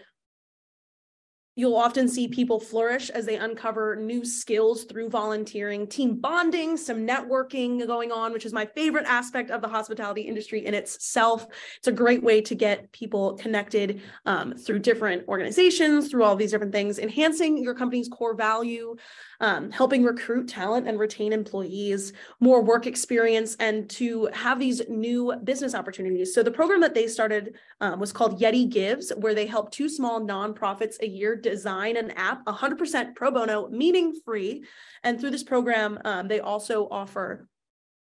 You'll 1.57 1.77
often 1.77 2.09
see 2.09 2.27
people 2.27 2.59
flourish 2.59 3.09
as 3.09 3.25
they 3.25 3.37
uncover 3.37 3.95
new 3.95 4.25
skills 4.25 4.83
through 4.83 5.09
volunteering, 5.09 5.87
team 5.87 6.15
bonding, 6.17 6.75
some 6.75 7.07
networking 7.07 7.87
going 7.87 8.11
on, 8.11 8.33
which 8.33 8.45
is 8.45 8.51
my 8.51 8.65
favorite 8.65 9.05
aspect 9.05 9.51
of 9.51 9.61
the 9.61 9.69
hospitality 9.69 10.23
industry 10.23 10.65
in 10.65 10.73
itself. 10.73 11.47
It's 11.77 11.87
a 11.87 11.93
great 11.93 12.21
way 12.21 12.41
to 12.41 12.55
get 12.55 12.91
people 12.91 13.35
connected 13.35 14.01
um, 14.25 14.53
through 14.53 14.79
different 14.79 15.25
organizations, 15.29 16.09
through 16.09 16.25
all 16.25 16.35
these 16.35 16.51
different 16.51 16.73
things, 16.73 16.99
enhancing 16.99 17.63
your 17.63 17.73
company's 17.73 18.09
core 18.09 18.35
value, 18.35 18.97
um, 19.39 19.71
helping 19.71 20.03
recruit 20.03 20.49
talent 20.49 20.89
and 20.89 20.99
retain 20.99 21.31
employees, 21.31 22.11
more 22.41 22.61
work 22.61 22.85
experience, 22.85 23.55
and 23.61 23.89
to 23.91 24.27
have 24.33 24.59
these 24.59 24.81
new 24.89 25.33
business 25.45 25.73
opportunities. 25.73 26.33
So 26.33 26.43
the 26.43 26.51
program 26.51 26.81
that 26.81 26.93
they 26.93 27.07
started 27.07 27.55
um, 27.79 27.99
was 27.99 28.11
called 28.11 28.41
Yeti 28.41 28.69
Gives, 28.69 29.11
where 29.17 29.33
they 29.33 29.45
help 29.45 29.71
two 29.71 29.87
small 29.87 30.19
nonprofits 30.19 30.99
a 31.01 31.07
year 31.07 31.35
design 31.49 31.95
an 31.97 32.11
app 32.11 32.43
100% 32.45 33.15
pro 33.15 33.31
bono, 33.31 33.69
meaning 33.69 34.19
free. 34.25 34.65
And 35.03 35.19
through 35.19 35.31
this 35.31 35.43
program, 35.43 35.99
um, 36.03 36.27
they 36.27 36.39
also 36.39 36.87
offer 36.89 37.47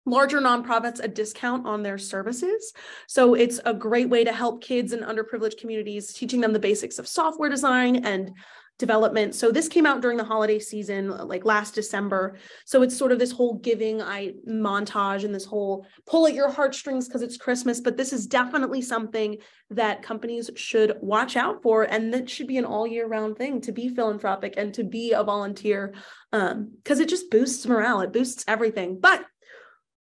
larger 0.05 0.39
nonprofits 0.39 1.00
a 1.01 1.08
discount 1.08 1.65
on 1.65 1.84
their 1.84 1.98
services. 1.98 2.74
So 3.08 3.34
it's 3.36 3.60
a 3.65 3.74
great 3.74 4.10
way 4.10 4.24
to 4.24 4.34
help 4.34 4.62
kids 4.62 4.93
in 4.93 5.01
underprivileged 5.01 5.60
communities, 5.60 6.13
teaching 6.13 6.41
them 6.41 6.53
the 6.53 6.60
basics 6.60 7.00
of 7.00 7.08
software 7.08 7.50
design 7.50 8.05
and 8.05 8.31
development. 8.79 9.36
So 9.36 9.51
this 9.51 9.67
came 9.67 9.86
out 9.86 10.01
during 10.01 10.17
the 10.17 10.24
holiday 10.24 10.57
season, 10.57 11.09
like 11.27 11.45
last 11.45 11.75
December. 11.75 12.38
So 12.65 12.81
it's 12.81 12.98
sort 12.98 13.12
of 13.12 13.19
this 13.19 13.31
whole 13.31 13.55
giving 13.55 14.01
I 14.01 14.33
montage 14.48 15.25
and 15.25 15.36
this 15.36 15.45
whole 15.45 15.86
pull 16.07 16.25
at 16.25 16.33
your 16.33 16.50
heartstrings 16.50 17.07
because 17.07 17.21
it's 17.21 17.38
Christmas. 17.38 17.81
But 17.81 17.98
this 17.98 18.12
is 18.12 18.25
definitely 18.25 18.81
something 18.81 19.38
that 19.69 20.01
companies 20.01 20.50
should 20.55 20.98
watch 21.01 21.36
out 21.36 21.62
for, 21.62 21.83
and 21.83 22.12
that 22.13 22.29
should 22.29 22.48
be 22.48 22.57
an 22.57 22.65
all 22.65 22.88
year 22.88 23.05
round 23.05 23.38
thing 23.38 23.62
to 23.62 23.71
be 23.71 23.89
philanthropic 23.89 24.55
and 24.57 24.74
to 24.74 24.83
be 24.83 25.12
a 25.12 25.24
volunteer, 25.24 25.93
because 26.31 26.53
um, 26.53 27.01
it 27.01 27.09
just 27.09 27.29
boosts 27.29 27.67
morale. 27.67 28.01
It 28.01 28.13
boosts 28.13 28.43
everything. 28.48 29.00
But 29.00 29.25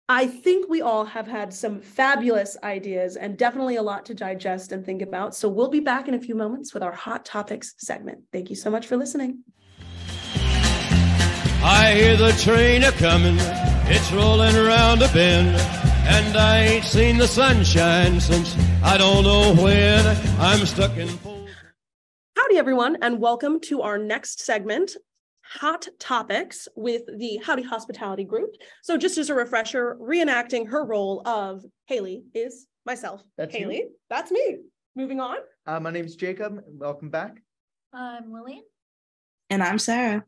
I 0.08 0.26
think 0.26 0.68
we 0.68 0.82
all 0.82 1.06
have 1.06 1.26
had 1.26 1.54
some 1.54 1.80
fabulous 1.80 2.58
ideas 2.62 3.16
and 3.16 3.38
definitely 3.38 3.76
a 3.76 3.82
lot 3.82 4.04
to 4.04 4.14
digest 4.14 4.70
and 4.70 4.84
think 4.84 5.00
about. 5.00 5.34
So 5.34 5.48
we'll 5.48 5.70
be 5.70 5.80
back 5.80 6.08
in 6.08 6.12
a 6.12 6.20
few 6.20 6.34
moments 6.34 6.74
with 6.74 6.82
our 6.82 6.92
Hot 6.92 7.24
Topics 7.24 7.74
segment. 7.78 8.24
Thank 8.30 8.50
you 8.50 8.56
so 8.56 8.70
much 8.70 8.86
for 8.86 8.98
listening. 8.98 9.44
I 11.64 11.94
hear 11.96 12.18
the 12.18 12.32
train 12.32 12.84
a 12.84 12.92
coming, 12.92 13.36
it's 13.88 14.12
rolling 14.12 14.54
around 14.54 15.00
a 15.00 15.08
bend, 15.08 15.48
and 15.48 16.36
I 16.36 16.64
ain't 16.64 16.84
seen 16.84 17.16
the 17.16 17.26
sunshine 17.26 18.20
since 18.20 18.54
I 18.82 18.98
don't 18.98 19.24
know 19.24 19.54
when. 19.54 20.04
I'm 20.38 20.66
stuck 20.66 20.94
in. 20.98 21.08
Howdy, 22.36 22.58
everyone, 22.58 22.98
and 23.00 23.20
welcome 23.20 23.58
to 23.60 23.80
our 23.80 23.96
next 23.96 24.40
segment 24.40 24.98
hot 25.54 25.86
topics 25.98 26.68
with 26.74 27.02
the 27.18 27.38
Howdy 27.44 27.62
Hospitality 27.62 28.24
Group. 28.24 28.54
So, 28.82 28.96
just 28.96 29.18
as 29.18 29.30
a 29.30 29.34
refresher, 29.34 29.96
reenacting 30.00 30.68
her 30.68 30.84
role 30.84 31.22
of 31.26 31.64
Haley 31.86 32.24
is 32.34 32.66
myself. 32.84 33.22
That's 33.38 33.54
Haley. 33.54 33.76
you. 33.76 33.90
That's 34.10 34.30
me. 34.30 34.58
Moving 34.96 35.20
on. 35.20 35.36
Uh, 35.66 35.80
my 35.80 35.90
name 35.90 36.04
is 36.04 36.16
Jacob. 36.16 36.60
Welcome 36.66 37.10
back. 37.10 37.40
I'm 37.92 38.32
Lillian. 38.32 38.62
And 39.50 39.62
I'm 39.62 39.78
Sarah. 39.78 40.24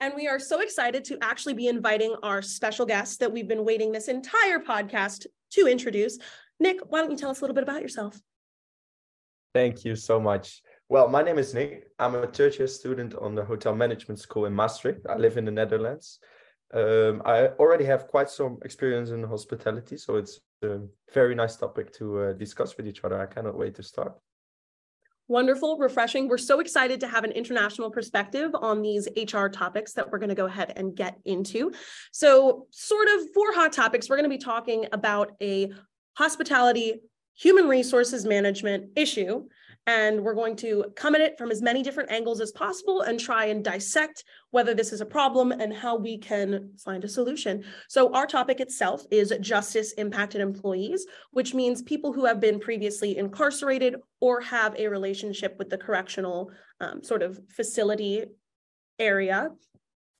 And 0.00 0.14
we 0.14 0.28
are 0.28 0.38
so 0.38 0.60
excited 0.60 1.04
to 1.06 1.18
actually 1.22 1.54
be 1.54 1.66
inviting 1.66 2.14
our 2.22 2.40
special 2.40 2.86
guest 2.86 3.18
that 3.20 3.32
we've 3.32 3.48
been 3.48 3.64
waiting 3.64 3.90
this 3.90 4.06
entire 4.06 4.60
podcast 4.60 5.26
to 5.52 5.66
introduce. 5.66 6.18
Nick, 6.60 6.78
why 6.88 7.00
don't 7.00 7.10
you 7.10 7.16
tell 7.16 7.30
us 7.30 7.40
a 7.40 7.42
little 7.42 7.54
bit 7.54 7.64
about 7.64 7.82
yourself? 7.82 8.20
Thank 9.54 9.84
you 9.84 9.96
so 9.96 10.20
much. 10.20 10.62
Well, 10.90 11.06
my 11.06 11.22
name 11.22 11.38
is 11.38 11.52
Nick. 11.52 11.90
I'm 11.98 12.14
a 12.14 12.26
third 12.26 12.58
year 12.58 12.66
student 12.66 13.14
on 13.14 13.34
the 13.34 13.44
hotel 13.44 13.74
management 13.74 14.20
school 14.20 14.46
in 14.46 14.54
Maastricht. 14.54 15.04
I 15.06 15.16
live 15.16 15.36
in 15.36 15.44
the 15.44 15.50
Netherlands. 15.50 16.18
Um, 16.72 17.20
I 17.26 17.48
already 17.58 17.84
have 17.84 18.08
quite 18.08 18.30
some 18.30 18.58
experience 18.64 19.10
in 19.10 19.22
hospitality, 19.22 19.98
so 19.98 20.16
it's 20.16 20.40
a 20.62 20.80
very 21.12 21.34
nice 21.34 21.56
topic 21.56 21.92
to 21.98 22.18
uh, 22.18 22.32
discuss 22.32 22.78
with 22.78 22.86
each 22.86 23.04
other. 23.04 23.20
I 23.20 23.26
cannot 23.26 23.58
wait 23.58 23.74
to 23.74 23.82
start. 23.82 24.14
Wonderful, 25.28 25.76
refreshing. 25.76 26.26
We're 26.26 26.38
so 26.38 26.60
excited 26.60 27.00
to 27.00 27.08
have 27.08 27.22
an 27.22 27.32
international 27.32 27.90
perspective 27.90 28.52
on 28.54 28.80
these 28.80 29.08
HR 29.14 29.48
topics 29.48 29.92
that 29.92 30.10
we're 30.10 30.18
going 30.18 30.30
to 30.30 30.34
go 30.34 30.46
ahead 30.46 30.72
and 30.76 30.96
get 30.96 31.18
into. 31.26 31.70
So, 32.12 32.66
sort 32.70 33.08
of 33.08 33.30
four 33.34 33.52
hot 33.52 33.74
topics, 33.74 34.08
we're 34.08 34.16
going 34.16 34.30
to 34.30 34.34
be 34.34 34.42
talking 34.42 34.86
about 34.90 35.32
a 35.42 35.70
hospitality 36.14 37.02
human 37.34 37.68
resources 37.68 38.24
management 38.24 38.90
issue 38.96 39.44
and 39.88 40.22
we're 40.22 40.34
going 40.34 40.54
to 40.54 40.84
come 40.96 41.14
at 41.14 41.22
it 41.22 41.38
from 41.38 41.50
as 41.50 41.62
many 41.62 41.82
different 41.82 42.10
angles 42.10 42.42
as 42.42 42.52
possible 42.52 43.00
and 43.00 43.18
try 43.18 43.46
and 43.46 43.64
dissect 43.64 44.22
whether 44.50 44.74
this 44.74 44.92
is 44.92 45.00
a 45.00 45.06
problem 45.06 45.50
and 45.50 45.72
how 45.72 45.96
we 45.96 46.18
can 46.18 46.70
find 46.76 47.04
a 47.04 47.08
solution. 47.08 47.64
So 47.88 48.12
our 48.12 48.26
topic 48.26 48.60
itself 48.60 49.02
is 49.10 49.32
justice 49.40 49.92
impacted 49.92 50.42
employees, 50.42 51.06
which 51.30 51.54
means 51.54 51.80
people 51.80 52.12
who 52.12 52.26
have 52.26 52.38
been 52.38 52.60
previously 52.60 53.16
incarcerated 53.16 53.96
or 54.20 54.42
have 54.42 54.76
a 54.76 54.88
relationship 54.88 55.56
with 55.58 55.70
the 55.70 55.78
correctional 55.78 56.50
um, 56.80 57.02
sort 57.02 57.22
of 57.22 57.40
facility 57.48 58.26
area 58.98 59.48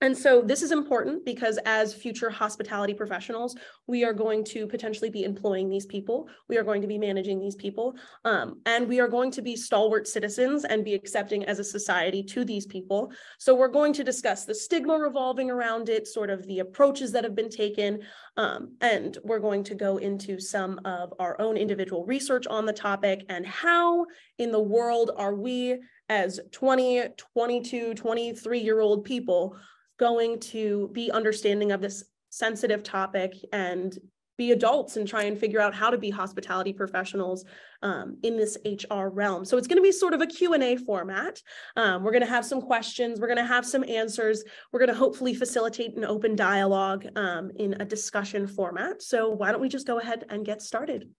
and 0.01 0.17
so 0.17 0.43
this 0.43 0.63
is 0.63 0.71
important 0.71 1.25
because 1.25 1.59
as 1.67 1.93
future 1.93 2.31
hospitality 2.31 2.95
professionals, 2.95 3.57
we 3.89 4.05
are 4.05 4.13
going 4.13 4.45
to 4.45 4.67
potentially 4.69 5.11
be 5.11 5.25
employing 5.25 5.69
these 5.69 5.87
people. 5.87 6.29
We 6.49 6.57
are 6.57 6.63
going 6.63 6.83
to 6.83 6.87
be 6.87 6.99
managing 6.99 7.41
these 7.41 7.57
people. 7.57 7.97
Um, 8.25 8.61
and 8.65 8.87
we 8.87 9.01
are 9.01 9.09
going 9.09 9.33
to 9.33 9.43
be 9.43 9.57
stalwart 9.57 10.07
citizens 10.07 10.65
and 10.65 10.85
be 10.85 10.95
accepting 10.95 11.45
as 11.47 11.59
a 11.59 11.65
society 11.65 12.23
to 12.25 12.45
these 12.45 12.65
people. 12.65 13.11
So 13.39 13.57
we're 13.57 13.67
going 13.67 13.93
to 13.95 14.05
discuss 14.05 14.45
the 14.45 14.55
stigma 14.55 14.97
revolving 14.97 15.51
around 15.51 15.89
it, 15.89 16.07
sort 16.07 16.31
of 16.31 16.47
the 16.47 16.61
approaches 16.61 17.11
that 17.13 17.25
have 17.25 17.35
been 17.35 17.51
taken. 17.51 18.01
Um, 18.37 18.77
and 18.81 19.19
we're 19.25 19.41
going 19.41 19.65
to 19.65 19.75
go 19.75 19.97
into 19.97 20.39
some 20.39 20.81
of 20.85 21.13
our 21.19 21.41
own 21.41 21.57
individual 21.57 22.07
research 22.07 22.47
on 22.47 22.67
the 22.67 22.73
topic 22.73 23.25
and 23.29 23.45
how 23.45 24.07
in 24.39 24.53
the 24.53 24.63
world 24.63 25.11
are 25.17 25.35
we 25.35 25.81
as 26.09 26.39
20, 26.53 27.03
22, 27.17 27.95
23 27.95 28.59
year 28.61 28.81
old 28.81 29.05
people 29.05 29.57
going 29.99 30.41
to 30.41 30.89
be 30.93 31.11
understanding 31.11 31.73
of 31.73 31.81
this 31.81 32.05
sensitive 32.31 32.83
topic 32.83 33.35
and 33.53 33.99
be 34.39 34.53
adults 34.53 34.97
and 34.97 35.07
try 35.07 35.25
and 35.25 35.37
figure 35.37 35.61
out 35.61 35.75
how 35.75 35.91
to 35.91 35.99
be 35.99 36.11
hospitality 36.11 36.73
professionals 36.73 37.45
um, 37.83 38.17
in 38.23 38.37
this 38.37 38.57
HR 38.65 39.09
realm. 39.09 39.45
So 39.45 39.59
it's 39.59 39.67
going 39.67 39.79
to 39.79 39.83
be 39.83 39.91
sort 39.91 40.15
of 40.15 40.21
a 40.21 40.27
Q&A 40.27 40.77
format. 40.77 41.43
Um, 41.77 42.05
we're 42.05 42.13
going 42.13 42.23
to 42.23 42.29
have 42.29 42.47
some 42.47 42.63
questions. 42.63 43.21
We're 43.21 43.27
going 43.27 43.39
to 43.39 43.45
have 43.45 43.67
some 43.67 43.85
answers. 43.85 44.45
We're 44.73 44.79
going 44.79 44.91
to 44.91 44.95
hopefully 44.95 45.35
facilitate 45.35 45.97
an 45.97 46.05
open 46.05 46.37
dialogue 46.37 47.07
um, 47.17 47.51
in 47.57 47.75
a 47.81 47.85
discussion 47.85 48.47
format. 48.47 49.03
So 49.03 49.29
why 49.29 49.51
don't 49.51 49.61
we 49.61 49.69
just 49.69 49.89
go 49.89 49.99
ahead 49.99 50.25
and 50.29 50.47
get 50.47 50.63
started? 50.63 51.11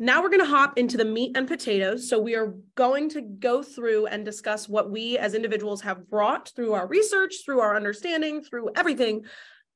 Now 0.00 0.22
we're 0.22 0.28
going 0.28 0.44
to 0.44 0.46
hop 0.46 0.78
into 0.78 0.96
the 0.96 1.04
meat 1.04 1.36
and 1.36 1.48
potatoes. 1.48 2.08
So 2.08 2.20
we 2.20 2.36
are 2.36 2.54
going 2.76 3.08
to 3.10 3.20
go 3.20 3.64
through 3.64 4.06
and 4.06 4.24
discuss 4.24 4.68
what 4.68 4.90
we 4.90 5.18
as 5.18 5.34
individuals 5.34 5.80
have 5.82 6.08
brought 6.08 6.52
through 6.54 6.74
our 6.74 6.86
research, 6.86 7.34
through 7.44 7.60
our 7.60 7.74
understanding, 7.74 8.42
through 8.42 8.70
everything 8.76 9.24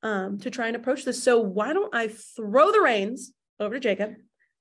um, 0.05 0.39
to 0.39 0.51
try 0.51 0.69
and 0.69 0.77
approach 0.77 1.05
this. 1.05 1.23
So 1.23 1.41
why 1.41 1.73
don't 1.73 1.93
I 1.93 2.09
throw 2.09 2.71
the 2.71 2.81
reins 2.81 3.33
over 3.59 3.75
to 3.75 3.81
Jacob 3.81 4.15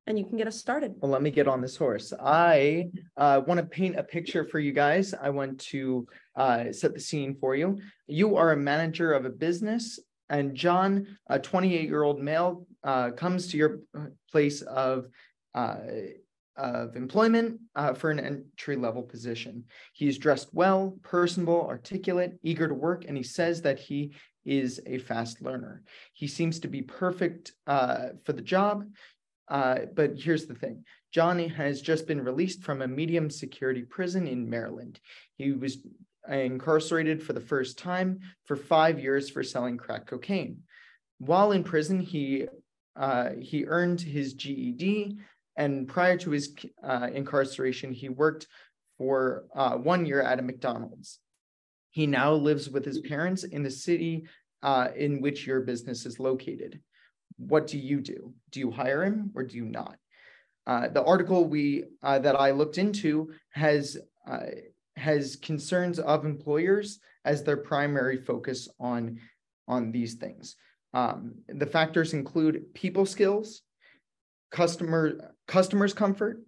and 0.08 0.18
you 0.18 0.26
can 0.26 0.38
get 0.38 0.48
us 0.48 0.58
started. 0.58 0.96
Well, 0.98 1.12
let 1.12 1.22
me 1.22 1.30
get 1.30 1.48
on 1.48 1.62
this 1.62 1.78
horse. 1.78 2.12
I 2.20 2.90
uh, 3.18 3.42
want 3.46 3.60
to 3.60 3.66
paint 3.66 4.00
a 4.00 4.04
picture 4.04 4.46
for 4.46 4.60
you 4.60 4.72
guys. 4.72 5.14
I 5.14 5.30
want 5.30 5.60
to 5.60 6.08
uh, 6.36 6.72
set 6.72 6.96
the 6.96 7.00
scene 7.00 7.38
for 7.40 7.56
you. 7.56 7.80
You 8.08 8.36
are 8.36 8.52
a 8.52 8.58
manager 8.58 9.14
of 9.14 9.26
a 9.26 9.30
business, 9.30 10.00
and 10.30 10.56
John, 10.56 11.18
a 11.28 11.38
28 11.38 11.88
year 11.88 12.04
old 12.04 12.20
male, 12.20 12.66
uh, 12.84 13.12
comes 13.12 13.48
to 13.50 13.58
your 13.58 13.80
place 14.32 14.62
of 14.64 15.06
of 15.54 16.96
employment 16.96 17.60
uh, 17.76 17.94
for 17.94 18.12
an 18.12 18.20
entry 18.20 18.76
level 18.76 19.04
position. 19.04 19.64
He's 19.94 20.18
dressed 20.18 20.50
well, 20.54 20.98
personable, 21.02 21.66
articulate, 21.68 22.38
eager 22.44 22.68
to 22.68 22.74
work, 22.74 23.06
and 23.08 23.18
he 23.18 23.24
says 23.24 23.62
that 23.62 23.80
he 23.80 24.14
is 24.46 24.80
a 24.86 24.98
fast 24.98 25.42
learner. 25.42 25.84
He 26.14 26.28
seems 26.28 26.60
to 26.60 26.68
be 26.68 26.82
perfect 26.82 27.54
uh, 27.68 28.10
for 28.24 28.34
the 28.34 28.42
job. 28.42 28.86
Uh, 29.48 29.80
but 29.94 30.18
here's 30.18 30.46
the 30.46 30.56
thing 30.56 30.84
Johnny 31.12 31.48
has 31.48 31.82
just 31.82 32.08
been 32.08 32.24
released 32.24 32.64
from 32.64 32.82
a 32.82 32.88
medium 32.88 33.30
security 33.30 33.84
prison 33.84 34.28
in 34.28 34.50
Maryland. 34.50 35.00
He 35.38 35.52
was 35.52 35.78
incarcerated 36.30 37.22
for 37.22 37.34
the 37.34 37.42
first 37.42 37.78
time 37.78 38.20
for 38.46 38.56
five 38.56 39.00
years 39.00 39.30
for 39.30 39.44
selling 39.44 39.78
crack 39.78 40.06
cocaine. 40.06 40.60
While 41.18 41.52
in 41.52 41.64
prison, 41.64 42.00
he 42.00 42.48
uh, 42.96 43.32
he 43.40 43.66
earned 43.66 44.02
his 44.02 44.34
GED, 44.34 45.18
and 45.58 45.88
prior 45.88 46.18
to 46.18 46.32
his 46.32 46.56
uh, 46.84 47.10
incarceration, 47.14 47.92
he 47.92 48.10
worked 48.10 48.48
for 48.98 49.46
uh, 49.56 49.76
one 49.76 50.06
year 50.06 50.22
at 50.22 50.40
a 50.40 50.42
McDonald's. 50.42 51.20
He 51.90 52.08
now 52.08 52.34
lives 52.34 52.70
with 52.70 52.86
his 52.86 53.00
parents 53.00 53.44
in 53.44 53.64
the 53.64 53.72
city 53.72 54.26
uh, 54.64 54.90
in 54.96 55.22
which 55.22 55.46
your 55.46 55.62
business 55.62 56.06
is 56.06 56.20
located. 56.20 56.80
What 57.38 57.68
do 57.68 57.78
you 57.78 58.00
do? 58.00 58.34
Do 58.52 58.60
you 58.60 58.72
hire 58.72 59.04
him 59.04 59.32
or 59.36 59.44
do 59.44 59.58
you 59.58 59.66
not? 59.66 59.98
Uh, 60.68 60.88
the 60.90 61.04
article 61.04 61.46
we 61.46 61.86
uh, 62.04 62.20
that 62.20 62.40
I 62.40 62.52
looked 62.52 62.78
into 62.78 63.32
has 63.50 63.98
uh, 64.30 64.46
has 64.96 65.36
concerns 65.38 65.98
of 66.00 66.26
employers 66.26 67.00
as 67.26 67.44
their 67.44 67.58
primary 67.58 68.18
focus 68.18 68.70
on 68.80 69.20
on 69.68 69.92
these 69.92 70.16
things. 70.16 70.56
Um, 70.94 71.36
the 71.48 71.66
factors 71.66 72.14
include 72.14 72.74
people 72.74 73.06
skills, 73.06 73.64
customer 74.52 75.34
customers 75.52 75.94
comfort, 75.94 76.42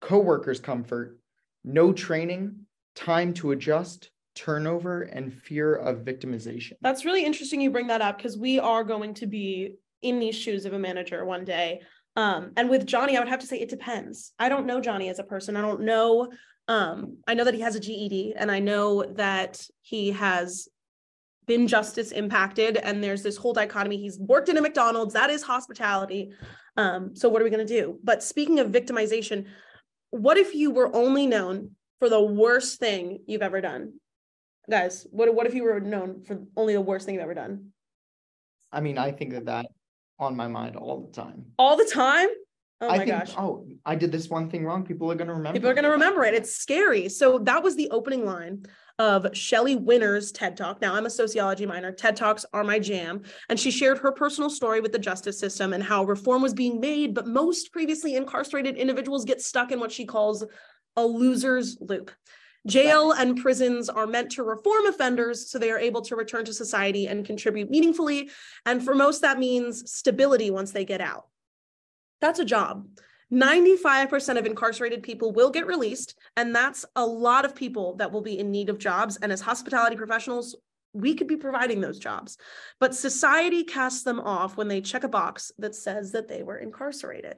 coworkers 0.00 0.60
comfort, 0.60 1.18
no 1.64 1.92
training, 1.92 2.54
time 2.94 3.34
to 3.34 3.50
adjust, 3.50 4.10
turnover, 4.36 5.02
and 5.02 5.34
fear 5.34 5.74
of 5.74 6.04
victimization. 6.04 6.74
That's 6.80 7.04
really 7.04 7.24
interesting 7.24 7.60
you 7.60 7.72
bring 7.72 7.88
that 7.88 8.00
up 8.00 8.16
because 8.16 8.38
we 8.38 8.60
are 8.60 8.84
going 8.84 9.14
to 9.14 9.26
be 9.26 9.74
in 10.00 10.20
these 10.20 10.36
shoes 10.36 10.64
of 10.64 10.74
a 10.74 10.78
manager 10.78 11.24
one 11.24 11.44
day. 11.44 11.80
Um, 12.14 12.52
and 12.56 12.70
with 12.70 12.86
Johnny, 12.86 13.16
I 13.16 13.20
would 13.20 13.28
have 13.28 13.40
to 13.40 13.48
say 13.48 13.58
it 13.58 13.68
depends. 13.68 14.32
I 14.38 14.48
don't 14.48 14.66
know 14.66 14.80
Johnny 14.80 15.08
as 15.08 15.18
a 15.18 15.24
person. 15.24 15.56
I 15.56 15.60
don't 15.60 15.80
know. 15.80 16.30
Um, 16.68 17.16
I 17.26 17.34
know 17.34 17.42
that 17.42 17.54
he 17.54 17.62
has 17.62 17.74
a 17.74 17.80
GED 17.80 18.34
and 18.36 18.48
I 18.48 18.60
know 18.60 19.06
that 19.14 19.60
he 19.80 20.12
has 20.12 20.68
been 21.48 21.66
justice 21.66 22.12
impacted 22.12 22.76
and 22.76 23.02
there's 23.02 23.22
this 23.22 23.38
whole 23.38 23.54
dichotomy 23.54 23.96
he's 23.96 24.18
worked 24.18 24.50
in 24.50 24.58
a 24.58 24.60
mcdonald's 24.60 25.14
that 25.14 25.30
is 25.30 25.42
hospitality 25.42 26.30
um, 26.78 27.14
so 27.14 27.28
what 27.28 27.42
are 27.42 27.44
we 27.44 27.50
going 27.50 27.66
to 27.66 27.80
do 27.80 27.98
but 28.02 28.22
speaking 28.22 28.60
of 28.60 28.68
victimization 28.68 29.44
what 30.10 30.38
if 30.38 30.54
you 30.54 30.70
were 30.70 30.94
only 30.96 31.26
known 31.26 31.72
for 31.98 32.08
the 32.08 32.22
worst 32.22 32.78
thing 32.78 33.18
you've 33.26 33.42
ever 33.42 33.60
done 33.60 33.92
guys 34.70 35.06
what, 35.10 35.34
what 35.34 35.46
if 35.46 35.54
you 35.54 35.64
were 35.64 35.80
known 35.80 36.22
for 36.22 36.38
only 36.56 36.72
the 36.72 36.80
worst 36.80 37.04
thing 37.04 37.14
you've 37.14 37.22
ever 37.22 37.34
done 37.34 37.72
I 38.70 38.80
mean, 38.80 38.98
I 38.98 39.12
think 39.12 39.32
of 39.32 39.46
that 39.46 39.66
on 40.18 40.36
my 40.36 40.46
mind 40.46 40.76
all 40.76 41.00
the 41.00 41.12
time. 41.12 41.46
all 41.58 41.76
the 41.76 41.86
time 41.86 42.28
oh 42.82 42.88
I 42.88 42.98
my 42.98 42.98
think, 42.98 43.10
gosh 43.10 43.32
oh, 43.36 43.66
I 43.84 43.94
did 43.96 44.12
this 44.12 44.28
one 44.28 44.48
thing 44.50 44.64
wrong. 44.64 44.84
People 44.84 45.10
are 45.10 45.14
going 45.14 45.28
to 45.28 45.34
remember. 45.34 45.58
People 45.58 45.70
are 45.70 45.74
going 45.74 45.84
to 45.84 45.90
remember 45.90 46.22
it. 46.24 46.34
It's 46.34 46.54
scary. 46.54 47.08
So 47.08 47.38
that 47.40 47.62
was 47.62 47.76
the 47.76 47.88
opening 47.90 48.24
line 48.24 48.64
of 48.98 49.36
Shelley 49.36 49.76
Winner's 49.76 50.32
TED 50.32 50.56
Talk. 50.56 50.80
Now 50.80 50.94
I'm 50.94 51.06
a 51.06 51.10
sociology 51.10 51.66
minor. 51.66 51.92
TED 51.92 52.16
Talks 52.16 52.44
are 52.52 52.64
my 52.64 52.78
jam. 52.78 53.22
And 53.48 53.58
she 53.58 53.70
shared 53.70 53.98
her 53.98 54.10
personal 54.10 54.50
story 54.50 54.80
with 54.80 54.92
the 54.92 54.98
justice 54.98 55.38
system 55.38 55.72
and 55.72 55.82
how 55.82 56.04
reform 56.04 56.42
was 56.42 56.54
being 56.54 56.80
made, 56.80 57.14
but 57.14 57.26
most 57.26 57.72
previously 57.72 58.16
incarcerated 58.16 58.76
individuals 58.76 59.24
get 59.24 59.40
stuck 59.40 59.70
in 59.70 59.78
what 59.78 59.92
she 59.92 60.04
calls 60.04 60.44
a 60.96 61.02
loser's 61.02 61.78
loop. 61.80 62.10
Jail 62.66 63.12
and 63.12 63.40
prisons 63.40 63.88
are 63.88 64.06
meant 64.06 64.30
to 64.32 64.42
reform 64.42 64.86
offenders 64.86 65.50
so 65.50 65.58
they 65.58 65.70
are 65.70 65.78
able 65.78 66.02
to 66.02 66.16
return 66.16 66.44
to 66.44 66.52
society 66.52 67.06
and 67.06 67.24
contribute 67.24 67.70
meaningfully. 67.70 68.30
And 68.66 68.84
for 68.84 68.94
most, 68.94 69.22
that 69.22 69.38
means 69.38 69.90
stability 69.90 70.50
once 70.50 70.72
they 70.72 70.84
get 70.84 71.00
out. 71.00 71.28
That's 72.20 72.40
a 72.40 72.44
job. 72.44 72.88
95% 73.32 74.38
of 74.38 74.46
incarcerated 74.46 75.02
people 75.02 75.32
will 75.32 75.50
get 75.50 75.66
released, 75.66 76.18
and 76.36 76.54
that's 76.54 76.84
a 76.96 77.04
lot 77.04 77.44
of 77.44 77.54
people 77.54 77.94
that 77.96 78.10
will 78.10 78.22
be 78.22 78.38
in 78.38 78.50
need 78.50 78.70
of 78.70 78.78
jobs. 78.78 79.18
And 79.18 79.30
as 79.30 79.40
hospitality 79.40 79.96
professionals, 79.96 80.56
we 80.94 81.14
could 81.14 81.26
be 81.26 81.36
providing 81.36 81.80
those 81.80 81.98
jobs. 81.98 82.38
But 82.80 82.94
society 82.94 83.64
casts 83.64 84.02
them 84.02 84.20
off 84.20 84.56
when 84.56 84.68
they 84.68 84.80
check 84.80 85.04
a 85.04 85.08
box 85.08 85.52
that 85.58 85.74
says 85.74 86.12
that 86.12 86.28
they 86.28 86.42
were 86.42 86.58
incarcerated. 86.58 87.36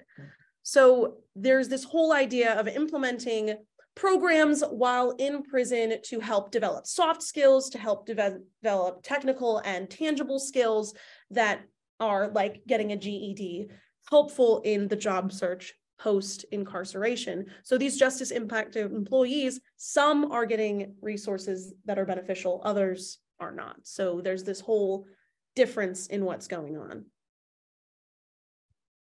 So 0.62 1.16
there's 1.34 1.68
this 1.68 1.84
whole 1.84 2.12
idea 2.12 2.58
of 2.58 2.68
implementing 2.68 3.56
programs 3.96 4.62
while 4.62 5.10
in 5.18 5.42
prison 5.42 5.94
to 6.04 6.20
help 6.20 6.52
develop 6.52 6.86
soft 6.86 7.22
skills, 7.22 7.70
to 7.70 7.78
help 7.78 8.06
deve- 8.06 8.40
develop 8.62 9.02
technical 9.02 9.58
and 9.58 9.90
tangible 9.90 10.38
skills 10.38 10.94
that 11.32 11.62
are 11.98 12.28
like 12.28 12.62
getting 12.68 12.92
a 12.92 12.96
GED, 12.96 13.68
helpful 14.08 14.62
in 14.64 14.86
the 14.86 14.96
job 14.96 15.32
search 15.32 15.74
post 16.00 16.46
incarceration. 16.50 17.46
So 17.62 17.76
these 17.76 17.98
justice 17.98 18.30
impacted 18.30 18.90
employees, 18.90 19.60
some 19.76 20.32
are 20.32 20.46
getting 20.46 20.94
resources 21.02 21.74
that 21.84 21.98
are 21.98 22.06
beneficial, 22.06 22.62
others 22.64 23.18
are 23.38 23.52
not. 23.52 23.76
So 23.82 24.20
there's 24.20 24.44
this 24.44 24.60
whole 24.60 25.06
difference 25.54 26.06
in 26.06 26.24
what's 26.24 26.48
going 26.48 26.76
on. 26.76 27.04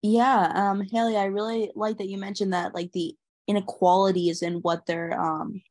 Yeah, 0.01 0.51
um, 0.53 0.81
Haley, 0.81 1.17
I 1.17 1.25
really 1.25 1.71
like 1.75 1.97
that 1.97 2.09
you 2.09 2.17
mentioned 2.17 2.53
that 2.53 2.75
like 2.75 2.91
the 2.91 3.15
inequalities 3.47 4.41
in 4.41 4.55
what 4.55 4.85
they're 4.85 5.19
um 5.19 5.61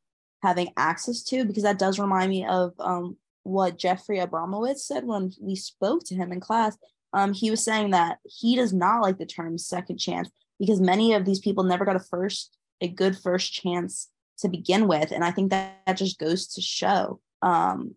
having 0.43 0.69
access 0.77 1.23
to 1.25 1.45
because 1.45 1.65
that 1.65 1.79
does 1.79 1.99
remind 1.99 2.31
me 2.31 2.47
of 2.47 2.73
um 2.79 3.17
what 3.43 3.79
Jeffrey 3.79 4.19
Abramowitz 4.19 4.81
said 4.81 5.05
when 5.05 5.33
we 5.41 5.57
spoke 5.57 6.03
to 6.05 6.15
him 6.15 6.33
in 6.33 6.41
class. 6.41 6.77
Um, 7.13 7.33
he 7.33 7.51
was 7.51 7.65
saying 7.65 7.91
that 7.91 8.19
he 8.25 8.57
does 8.57 8.73
not 8.73 9.03
like 9.03 9.19
the 9.19 9.27
term 9.27 9.57
second 9.57 9.99
chance 9.99 10.29
because 10.59 10.81
many 10.81 11.15
of 11.15 11.25
these 11.25 11.41
people 11.41 11.65
never 11.65 11.85
got 11.85 11.97
a 11.97 12.01
first 12.01 12.57
a 12.81 12.89
good 12.89 13.17
first 13.17 13.53
chance 13.53 14.09
to 14.39 14.49
begin 14.49 14.89
with, 14.89 15.11
and 15.11 15.25
I 15.25 15.31
think 15.31 15.51
that 15.51 15.79
that 15.87 15.97
just 15.97 16.19
goes 16.19 16.47
to 16.55 16.61
show 16.61 17.21
um 17.43 17.95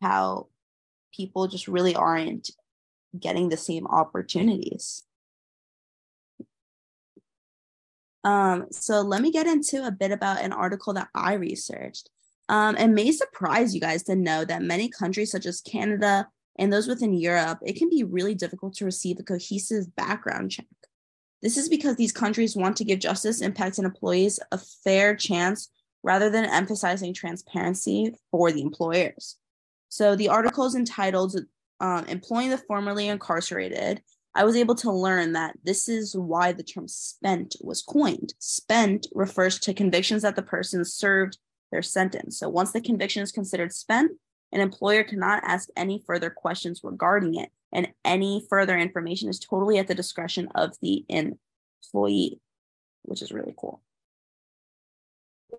how 0.00 0.46
people 1.14 1.48
just 1.48 1.68
really 1.68 1.94
aren't 1.94 2.50
getting 3.18 3.48
the 3.48 3.56
same 3.56 3.86
opportunities. 3.86 5.04
Um, 8.22 8.66
so 8.70 9.00
let 9.00 9.22
me 9.22 9.32
get 9.32 9.46
into 9.46 9.86
a 9.86 9.90
bit 9.90 10.12
about 10.12 10.42
an 10.42 10.52
article 10.52 10.92
that 10.94 11.08
I 11.14 11.34
researched. 11.34 12.10
Um, 12.48 12.76
it 12.76 12.88
may 12.88 13.12
surprise 13.12 13.74
you 13.74 13.80
guys 13.80 14.02
to 14.04 14.16
know 14.16 14.44
that 14.44 14.62
many 14.62 14.88
countries, 14.88 15.30
such 15.30 15.46
as 15.46 15.60
Canada 15.60 16.28
and 16.58 16.72
those 16.72 16.88
within 16.88 17.14
Europe, 17.14 17.60
it 17.64 17.76
can 17.76 17.88
be 17.88 18.04
really 18.04 18.34
difficult 18.34 18.74
to 18.74 18.84
receive 18.84 19.18
a 19.18 19.22
cohesive 19.22 19.94
background 19.96 20.50
check. 20.50 20.66
This 21.42 21.56
is 21.56 21.68
because 21.68 21.96
these 21.96 22.12
countries 22.12 22.56
want 22.56 22.76
to 22.76 22.84
give 22.84 22.98
justice 22.98 23.40
impacted 23.40 23.84
employees 23.84 24.38
a 24.52 24.58
fair 24.58 25.14
chance 25.16 25.70
rather 26.02 26.30
than 26.30 26.44
emphasizing 26.44 27.14
transparency 27.14 28.14
for 28.30 28.52
the 28.52 28.62
employers. 28.62 29.36
So 29.88 30.16
the 30.16 30.28
article 30.28 30.66
is 30.66 30.74
entitled 30.74 31.36
um, 31.80 32.04
Employing 32.06 32.50
the 32.50 32.58
Formerly 32.58 33.08
Incarcerated 33.08 34.02
I 34.34 34.44
was 34.44 34.56
able 34.56 34.76
to 34.76 34.92
learn 34.92 35.32
that 35.32 35.56
this 35.64 35.88
is 35.88 36.16
why 36.16 36.52
the 36.52 36.62
term 36.62 36.86
spent 36.86 37.56
was 37.60 37.82
coined. 37.82 38.34
Spent 38.38 39.08
refers 39.12 39.58
to 39.60 39.74
convictions 39.74 40.22
that 40.22 40.36
the 40.36 40.42
person 40.42 40.84
served 40.84 41.38
their 41.72 41.82
sentence. 41.82 42.38
So 42.38 42.48
once 42.48 42.72
the 42.72 42.80
conviction 42.80 43.22
is 43.22 43.32
considered 43.32 43.72
spent, 43.72 44.12
an 44.52 44.60
employer 44.60 45.02
cannot 45.02 45.42
ask 45.44 45.68
any 45.76 46.02
further 46.06 46.30
questions 46.30 46.80
regarding 46.84 47.34
it, 47.34 47.50
and 47.72 47.88
any 48.04 48.44
further 48.48 48.76
information 48.78 49.28
is 49.28 49.38
totally 49.38 49.78
at 49.78 49.88
the 49.88 49.94
discretion 49.94 50.48
of 50.54 50.76
the 50.82 51.04
employee, 51.08 52.40
which 53.02 53.22
is 53.22 53.32
really 53.32 53.54
cool. 53.58 53.82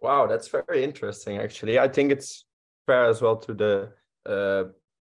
Wow, 0.02 0.28
that's 0.28 0.48
very 0.48 0.84
interesting. 0.84 1.38
Actually, 1.38 1.80
I 1.80 1.88
think 1.88 2.12
it's 2.12 2.46
fair 2.88 3.06
as 3.06 3.22
well 3.22 3.36
to 3.38 3.54
the 3.54 3.92
uh, 4.26 4.64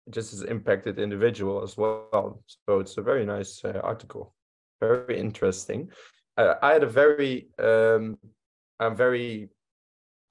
justice 0.09 0.41
impacted 0.41 0.99
individual 0.99 1.61
as 1.61 1.77
well. 1.77 2.41
So 2.67 2.79
it's 2.79 2.97
a 2.97 3.01
very 3.01 3.25
nice 3.25 3.63
uh, 3.63 3.79
article, 3.83 4.33
very 4.79 5.19
interesting. 5.19 5.89
Uh, 6.37 6.55
I 6.61 6.73
had 6.73 6.83
a 6.83 6.87
very, 6.87 7.49
um, 7.59 8.17
I'm 8.79 8.95
very 8.95 9.49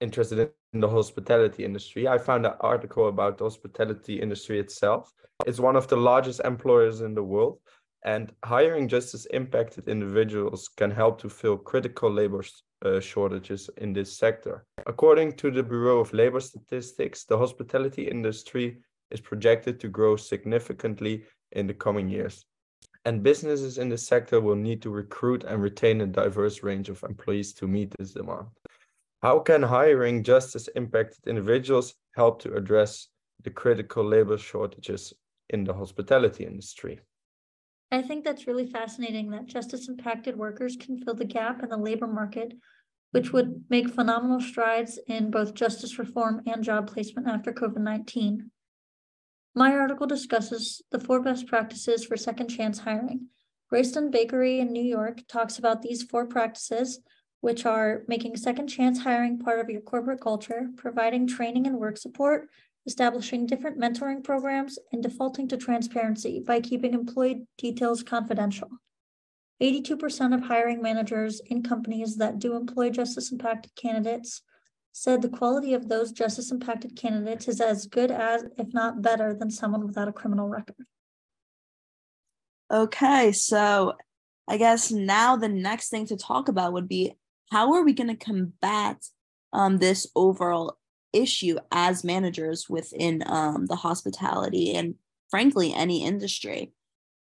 interested 0.01 0.39
in, 0.39 0.49
in 0.66 0.66
the 0.81 0.89
hospitality 0.89 1.65
industry. 1.65 2.09
I 2.09 2.19
found 2.19 2.47
an 2.47 2.55
article 2.61 3.09
about 3.09 3.39
the 3.39 3.45
hospitality 3.45 4.21
industry 4.21 4.59
itself. 4.59 5.13
It's 5.47 5.61
one 5.61 5.77
of 5.77 5.89
the 5.89 5.97
largest 5.97 6.41
employers 6.41 7.01
in 7.01 7.15
the 7.15 7.23
world, 7.23 7.59
and 8.05 8.33
hiring 8.45 8.89
justice 8.89 9.27
impacted 9.27 9.89
individuals 9.89 10.69
can 10.69 10.91
help 10.91 11.21
to 11.21 11.29
fill 11.29 11.57
critical 11.57 12.11
labor 12.11 12.45
uh, 12.85 13.01
shortages 13.01 13.71
in 13.79 13.93
this 13.93 14.17
sector. 14.17 14.65
According 14.87 15.33
to 15.37 15.51
the 15.51 15.63
Bureau 15.63 16.01
of 16.01 16.13
Labor 16.13 16.41
Statistics, 16.41 17.25
the 17.25 17.39
hospitality 17.39 18.09
industry 18.09 18.79
is 19.11 19.21
projected 19.21 19.81
to 19.81 19.89
grow 19.89 20.17
significantly 20.17 21.25
in 21.53 21.67
the 21.67 21.75
coming 21.75 22.09
years. 22.09 22.45
And 23.05 23.23
businesses 23.23 23.79
in 23.79 23.89
the 23.89 23.99
sector 23.99 24.41
will 24.41 24.57
need 24.57 24.83
to 24.83 24.91
recruit 24.91 25.45
and 25.45 25.63
retain 25.63 26.01
a 26.01 26.07
diverse 26.07 26.63
range 26.63 26.89
of 26.89 27.03
employees 27.05 27.53
to 27.55 27.69
meet 27.69 27.95
this 27.97 28.13
demand. 28.13 28.47
How 29.23 29.39
can 29.41 29.63
hiring 29.63 30.23
justice 30.23 30.69
impacted 30.77 31.27
individuals 31.27 31.95
help 32.15 32.43
to 32.43 32.55
address 32.55 33.09
the 33.43 33.51
critical 33.51 34.05
labor 34.05 34.39
shortages 34.39 35.13
in 35.51 35.65
the 35.65 35.75
hospitality 35.75 36.45
industry? 36.45 37.01
I 37.91 38.03
think 38.03 38.25
that's 38.25 38.47
really 38.47 38.67
fascinating 38.67 39.31
that 39.31 39.47
justice 39.47 39.89
impacted 39.89 40.37
workers 40.37 40.77
can 40.77 40.99
fill 40.99 41.15
the 41.15 41.25
gap 41.25 41.63
in 41.63 41.69
the 41.69 41.77
labor 41.77 42.07
market, 42.09 42.53
which 43.13 43.33
would 43.33 43.65
make 43.71 43.89
phenomenal 43.89 44.41
strides 44.41 44.99
in 45.07 45.31
both 45.31 45.55
justice 45.55 45.99
reform 45.99 46.43
and 46.47 46.65
job 46.65 46.89
placement 46.89 47.29
after 47.29 47.53
COVID 47.53 47.79
19. 47.79 48.51
My 49.55 49.73
article 49.73 50.07
discusses 50.07 50.83
the 50.91 50.99
four 50.99 51.23
best 51.23 51.47
practices 51.47 52.05
for 52.05 52.17
second 52.17 52.49
chance 52.49 52.81
hiring. 52.81 53.29
Greyston 53.73 54.11
Bakery 54.11 54.61
in 54.61 54.73
New 54.73 54.85
York 54.85 55.21
talks 55.29 55.59
about 55.59 55.83
these 55.83 56.03
four 56.03 56.27
practices, 56.27 57.01
which 57.41 57.67
are 57.67 58.03
making 58.09 58.37
second 58.37 58.69
chance 58.69 59.01
hiring 59.01 59.39
part 59.39 59.61
of 59.61 59.71
your 59.71 59.81
corporate 59.81 60.21
culture, 60.21 60.69
providing 60.77 61.27
training 61.27 61.67
and 61.67 61.79
work 61.79 61.97
support, 61.97 62.49
establishing 62.87 63.47
different 63.47 63.79
mentoring 63.79 64.23
programs, 64.23 64.79
and 64.93 65.03
defaulting 65.03 65.49
to 65.49 65.57
transparency 65.57 66.43
by 66.47 66.61
keeping 66.61 66.95
employee 66.95 67.47
details 67.59 68.03
confidential. 68.03 68.69
82% 69.63 70.35
of 70.35 70.43
hiring 70.43 70.83
managers 70.83 71.41
in 71.47 71.63
companies 71.63 72.17
that 72.17 72.39
do 72.39 72.55
employ 72.55 72.91
justice 72.91 73.33
impacted 73.33 73.75
candidates 73.75 74.43
said 74.93 75.21
the 75.21 75.29
quality 75.29 75.75
of 75.75 75.89
those 75.89 76.13
justice 76.13 76.51
impacted 76.51 76.97
candidates 76.97 77.49
is 77.49 77.61
as 77.61 77.87
good 77.87 78.11
as, 78.11 78.45
if 78.57 78.73
not 78.73 79.03
better, 79.03 79.35
than 79.35 79.51
someone 79.51 79.87
without 79.87 80.09
a 80.09 80.13
criminal 80.13 80.49
record. 80.49 80.87
Okay, 82.71 83.33
so 83.33 83.95
I 84.49 84.57
guess 84.57 84.91
now 84.91 85.37
the 85.37 85.49
next 85.49 85.89
thing 85.89 86.07
to 86.07 86.17
talk 86.17 86.49
about 86.49 86.73
would 86.73 86.89
be 86.89 87.15
how 87.51 87.75
are 87.75 87.85
we 87.85 87.93
going 87.93 88.09
to 88.09 88.17
combat 88.17 89.05
um, 89.53 89.79
this 89.79 90.07
overall 90.15 90.79
issue 91.13 91.57
as 91.73 92.05
managers 92.05 92.69
within 92.69 93.23
um, 93.27 93.67
the 93.67 93.77
hospitality 93.77 94.75
and 94.75 94.95
frankly 95.31 95.73
any 95.75 96.05
industry? 96.05 96.73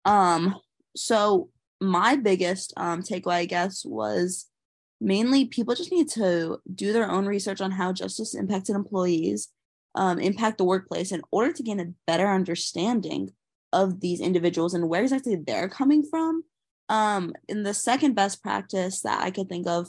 Um, 0.04 0.56
so 0.96 1.50
my 1.80 2.16
biggest 2.16 2.72
um, 2.76 3.02
takeaway 3.02 3.34
i 3.34 3.44
guess 3.44 3.84
was 3.84 4.46
mainly 5.00 5.46
people 5.46 5.74
just 5.74 5.92
need 5.92 6.08
to 6.08 6.58
do 6.74 6.92
their 6.92 7.10
own 7.10 7.26
research 7.26 7.60
on 7.60 7.70
how 7.70 7.92
justice 7.92 8.34
impacted 8.34 8.76
employees 8.76 9.48
um, 9.94 10.18
impact 10.18 10.58
the 10.58 10.64
workplace 10.64 11.10
in 11.10 11.22
order 11.32 11.52
to 11.52 11.62
gain 11.62 11.80
a 11.80 11.92
better 12.06 12.28
understanding 12.28 13.30
of 13.72 14.00
these 14.00 14.20
individuals 14.20 14.74
and 14.74 14.88
where 14.88 15.02
exactly 15.02 15.36
they're 15.36 15.68
coming 15.68 16.04
from. 16.08 16.44
Um, 16.88 17.32
and 17.48 17.64
the 17.64 17.74
second 17.74 18.14
best 18.14 18.42
practice 18.42 19.00
that 19.02 19.22
i 19.22 19.30
could 19.30 19.48
think 19.48 19.66
of 19.66 19.88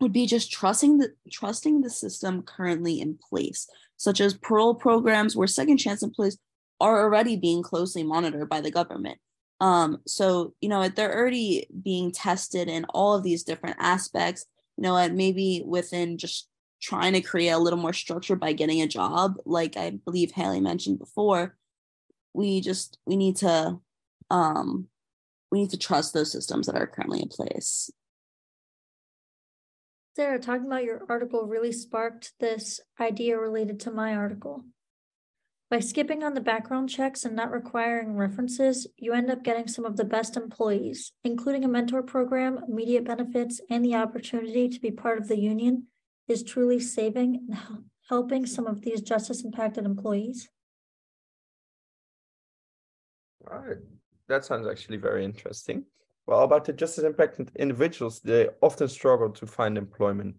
would 0.00 0.12
be 0.12 0.26
just 0.26 0.50
trusting 0.50 0.98
the 0.98 1.12
trusting 1.30 1.80
the 1.80 1.90
system 1.90 2.42
currently 2.42 3.00
in 3.00 3.18
place, 3.28 3.68
such 3.96 4.20
as 4.20 4.34
parole 4.34 4.74
programs 4.74 5.36
where 5.36 5.46
second 5.46 5.76
chance 5.76 6.02
employees 6.02 6.38
are 6.80 7.02
already 7.02 7.36
being 7.36 7.62
closely 7.62 8.02
monitored 8.02 8.48
by 8.48 8.60
the 8.60 8.70
government. 8.70 9.18
Um, 9.60 9.98
so 10.06 10.54
you 10.60 10.68
know 10.68 10.88
they're 10.88 11.16
already 11.16 11.66
being 11.82 12.12
tested 12.12 12.68
in 12.68 12.86
all 12.86 13.14
of 13.14 13.22
these 13.22 13.42
different 13.42 13.76
aspects. 13.78 14.46
You 14.76 14.84
know, 14.84 14.96
and 14.96 15.16
maybe 15.16 15.62
within 15.66 16.16
just 16.16 16.48
trying 16.80 17.12
to 17.12 17.20
create 17.20 17.50
a 17.50 17.58
little 17.58 17.78
more 17.78 17.92
structure 17.92 18.36
by 18.36 18.54
getting 18.54 18.80
a 18.80 18.86
job, 18.86 19.34
like 19.44 19.76
I 19.76 19.90
believe 19.90 20.32
Haley 20.32 20.60
mentioned 20.60 20.98
before. 20.98 21.56
We 22.32 22.60
just 22.62 22.98
we 23.06 23.16
need 23.16 23.36
to 23.36 23.78
um, 24.30 24.88
we 25.50 25.60
need 25.60 25.70
to 25.70 25.78
trust 25.78 26.14
those 26.14 26.32
systems 26.32 26.66
that 26.66 26.76
are 26.76 26.86
currently 26.86 27.20
in 27.20 27.28
place. 27.28 27.90
Sarah, 30.20 30.38
talking 30.38 30.66
about 30.66 30.84
your 30.84 31.00
article 31.08 31.46
really 31.46 31.72
sparked 31.72 32.34
this 32.40 32.78
idea 33.00 33.38
related 33.38 33.80
to 33.80 33.90
my 33.90 34.14
article. 34.14 34.66
By 35.70 35.80
skipping 35.80 36.22
on 36.22 36.34
the 36.34 36.42
background 36.42 36.90
checks 36.90 37.24
and 37.24 37.34
not 37.34 37.50
requiring 37.50 38.14
references, 38.14 38.86
you 38.98 39.14
end 39.14 39.30
up 39.30 39.42
getting 39.42 39.66
some 39.66 39.86
of 39.86 39.96
the 39.96 40.04
best 40.04 40.36
employees, 40.36 41.12
including 41.24 41.64
a 41.64 41.68
mentor 41.68 42.02
program, 42.02 42.60
immediate 42.68 43.06
benefits, 43.06 43.62
and 43.70 43.82
the 43.82 43.94
opportunity 43.94 44.68
to 44.68 44.78
be 44.78 44.90
part 44.90 45.18
of 45.18 45.26
the 45.26 45.38
union 45.38 45.86
is 46.28 46.42
truly 46.42 46.78
saving 46.78 47.46
and 47.48 47.84
helping 48.10 48.44
some 48.44 48.66
of 48.66 48.82
these 48.82 49.00
justice 49.00 49.42
impacted 49.42 49.86
employees. 49.86 50.50
All 53.50 53.60
right. 53.60 53.78
That 54.28 54.44
sounds 54.44 54.68
actually 54.68 54.98
very 54.98 55.24
interesting. 55.24 55.86
Well, 56.26 56.42
about 56.42 56.64
the 56.64 56.72
justice 56.72 57.04
impacted 57.04 57.50
individuals, 57.56 58.20
they 58.20 58.48
often 58.62 58.88
struggle 58.88 59.30
to 59.30 59.46
find 59.46 59.76
employment, 59.76 60.36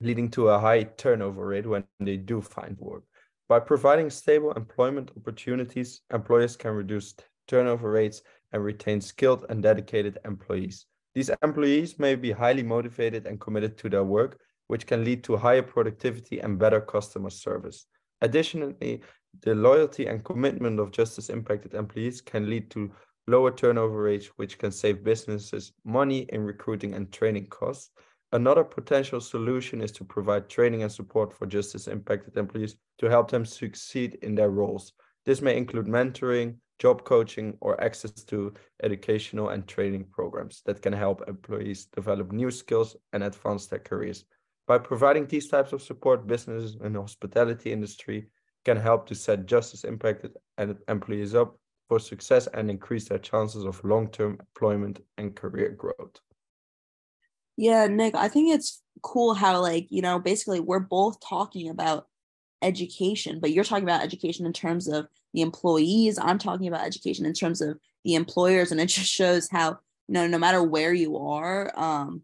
leading 0.00 0.30
to 0.30 0.48
a 0.48 0.58
high 0.58 0.84
turnover 0.84 1.46
rate 1.46 1.66
when 1.66 1.84
they 2.00 2.16
do 2.16 2.40
find 2.40 2.76
work. 2.78 3.02
By 3.48 3.60
providing 3.60 4.10
stable 4.10 4.52
employment 4.52 5.10
opportunities, 5.16 6.00
employers 6.12 6.56
can 6.56 6.72
reduce 6.72 7.14
turnover 7.48 7.90
rates 7.90 8.22
and 8.52 8.62
retain 8.64 9.00
skilled 9.00 9.46
and 9.48 9.62
dedicated 9.62 10.18
employees. 10.24 10.86
These 11.14 11.30
employees 11.42 11.98
may 11.98 12.14
be 12.14 12.30
highly 12.30 12.62
motivated 12.62 13.26
and 13.26 13.40
committed 13.40 13.78
to 13.78 13.88
their 13.88 14.04
work, 14.04 14.38
which 14.66 14.86
can 14.86 15.04
lead 15.04 15.24
to 15.24 15.36
higher 15.36 15.62
productivity 15.62 16.40
and 16.40 16.58
better 16.58 16.80
customer 16.80 17.30
service. 17.30 17.86
Additionally, 18.20 19.02
the 19.42 19.54
loyalty 19.54 20.06
and 20.06 20.24
commitment 20.24 20.80
of 20.80 20.90
justice 20.90 21.30
impacted 21.30 21.74
employees 21.74 22.20
can 22.20 22.48
lead 22.48 22.70
to 22.70 22.90
lower 23.26 23.50
turnover 23.50 24.02
rates, 24.02 24.26
which 24.36 24.58
can 24.58 24.70
save 24.70 25.04
businesses 25.04 25.72
money 25.84 26.26
in 26.30 26.42
recruiting 26.42 26.94
and 26.94 27.12
training 27.12 27.46
costs. 27.48 27.90
Another 28.32 28.64
potential 28.64 29.20
solution 29.20 29.80
is 29.80 29.92
to 29.92 30.04
provide 30.04 30.48
training 30.48 30.82
and 30.82 30.92
support 30.92 31.32
for 31.32 31.46
justice 31.46 31.88
impacted 31.88 32.36
employees 32.36 32.76
to 32.98 33.08
help 33.08 33.30
them 33.30 33.44
succeed 33.44 34.18
in 34.22 34.34
their 34.34 34.50
roles. 34.50 34.92
This 35.24 35.40
may 35.40 35.56
include 35.56 35.86
mentoring, 35.86 36.56
job 36.78 37.04
coaching, 37.04 37.56
or 37.60 37.82
access 37.82 38.10
to 38.12 38.52
educational 38.82 39.50
and 39.50 39.66
training 39.66 40.06
programs 40.12 40.62
that 40.66 40.82
can 40.82 40.92
help 40.92 41.26
employees 41.28 41.86
develop 41.86 42.32
new 42.32 42.50
skills 42.50 42.96
and 43.12 43.22
advance 43.22 43.66
their 43.66 43.78
careers. 43.78 44.24
By 44.66 44.78
providing 44.78 45.26
these 45.26 45.48
types 45.48 45.72
of 45.72 45.82
support, 45.82 46.26
businesses 46.26 46.76
in 46.82 46.92
the 46.92 47.00
hospitality 47.00 47.72
industry 47.72 48.28
can 48.64 48.76
help 48.76 49.06
to 49.06 49.14
set 49.14 49.46
justice 49.46 49.84
impacted 49.84 50.32
employees 50.88 51.34
up 51.34 51.56
for 51.88 51.98
success 51.98 52.48
and 52.54 52.70
increase 52.70 53.08
their 53.08 53.18
chances 53.18 53.64
of 53.64 53.82
long-term 53.84 54.38
employment 54.40 55.00
and 55.18 55.36
career 55.36 55.70
growth. 55.70 56.20
Yeah, 57.56 57.86
Nick, 57.86 58.14
I 58.14 58.28
think 58.28 58.54
it's 58.54 58.82
cool 59.02 59.34
how 59.34 59.60
like, 59.60 59.86
you 59.90 60.02
know, 60.02 60.18
basically 60.18 60.60
we're 60.60 60.80
both 60.80 61.18
talking 61.20 61.68
about 61.68 62.06
education, 62.62 63.40
but 63.40 63.52
you're 63.52 63.64
talking 63.64 63.84
about 63.84 64.02
education 64.02 64.46
in 64.46 64.52
terms 64.52 64.88
of 64.88 65.06
the 65.32 65.42
employees. 65.42 66.18
I'm 66.18 66.38
talking 66.38 66.68
about 66.68 66.84
education 66.84 67.24
in 67.24 67.32
terms 67.32 67.60
of 67.60 67.78
the 68.04 68.14
employers 68.14 68.72
and 68.72 68.80
it 68.80 68.86
just 68.86 69.10
shows 69.10 69.48
how, 69.50 69.78
you 70.08 70.14
know, 70.14 70.26
no 70.26 70.38
matter 70.38 70.62
where 70.62 70.92
you 70.92 71.16
are, 71.16 71.72
um 71.76 72.22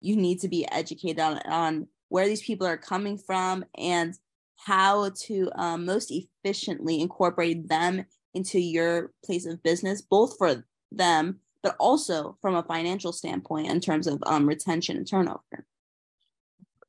you 0.00 0.16
need 0.16 0.38
to 0.38 0.48
be 0.48 0.70
educated 0.70 1.18
on 1.18 1.38
on 1.46 1.88
where 2.10 2.26
these 2.26 2.42
people 2.42 2.66
are 2.66 2.76
coming 2.76 3.16
from 3.16 3.64
and 3.76 4.14
how 4.56 5.10
to 5.26 5.50
um, 5.56 5.84
most 5.84 6.12
efficiently 6.12 7.00
incorporate 7.00 7.68
them 7.68 8.04
into 8.34 8.60
your 8.60 9.12
place 9.24 9.46
of 9.46 9.62
business, 9.62 10.02
both 10.02 10.36
for 10.36 10.64
them, 10.92 11.40
but 11.62 11.76
also 11.78 12.36
from 12.40 12.54
a 12.54 12.62
financial 12.62 13.12
standpoint 13.12 13.68
in 13.68 13.80
terms 13.80 14.06
of 14.06 14.22
um, 14.26 14.46
retention 14.46 14.96
and 14.96 15.06
turnover. 15.06 15.64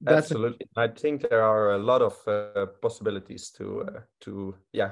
Absolutely, 0.08 0.68
I 0.76 0.88
think 0.90 1.30
there 1.30 1.42
are 1.42 1.72
a 1.74 1.78
lot 1.78 2.02
of 2.02 2.16
uh, 2.28 2.68
possibilities 2.82 3.50
to 3.52 3.82
uh, 3.82 4.00
to 4.22 4.56
yeah 4.74 4.92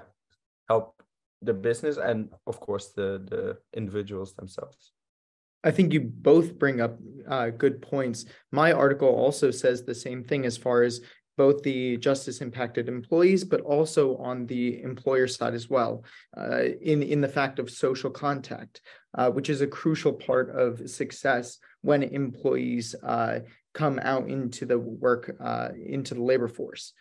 help 0.69 1.03
the 1.41 1.53
business 1.53 1.97
and 1.97 2.29
of 2.47 2.59
course 2.59 2.93
the 2.93 3.21
the 3.29 3.57
individuals 3.73 4.33
themselves. 4.33 4.93
I 5.63 5.71
think 5.71 5.93
you 5.93 6.01
both 6.01 6.57
bring 6.57 6.81
up 6.81 6.97
uh, 7.27 7.49
good 7.49 7.81
points. 7.81 8.25
My 8.51 8.73
article 8.73 9.07
also 9.07 9.51
says 9.51 9.83
the 9.83 9.95
same 9.95 10.23
thing 10.23 10.45
as 10.45 10.57
far 10.57 10.83
as 10.83 11.01
both 11.38 11.63
the 11.63 11.98
justice 11.98 12.41
impacted 12.41 12.88
employees, 12.88 13.43
but 13.43 13.62
also 13.62 14.17
on 14.17 14.46
the 14.46 14.82
employer 14.82 15.28
side 15.28 15.54
as 15.54 15.69
well, 15.69 16.04
uh, 16.38 16.63
in, 16.82 17.02
in 17.04 17.22
the 17.22 17.28
fact 17.28 17.60
of 17.60 17.69
social 17.69 18.10
contact, 18.10 18.82
uh, 19.17 19.30
which 19.30 19.50
is 19.50 19.62
a 19.62 19.67
crucial 19.67 20.13
part 20.13 20.50
of 20.50 20.89
success 20.89 21.60
when 21.82 22.04
employees 22.04 22.96
uh, 23.04 23.39
come 23.74 24.00
out 24.04 24.30
into 24.30 24.65
the 24.65 24.78
work, 24.78 25.36
uh, 25.39 25.69
into 25.86 26.13
the 26.13 26.24
labor 26.24 26.48
force. 26.48 26.93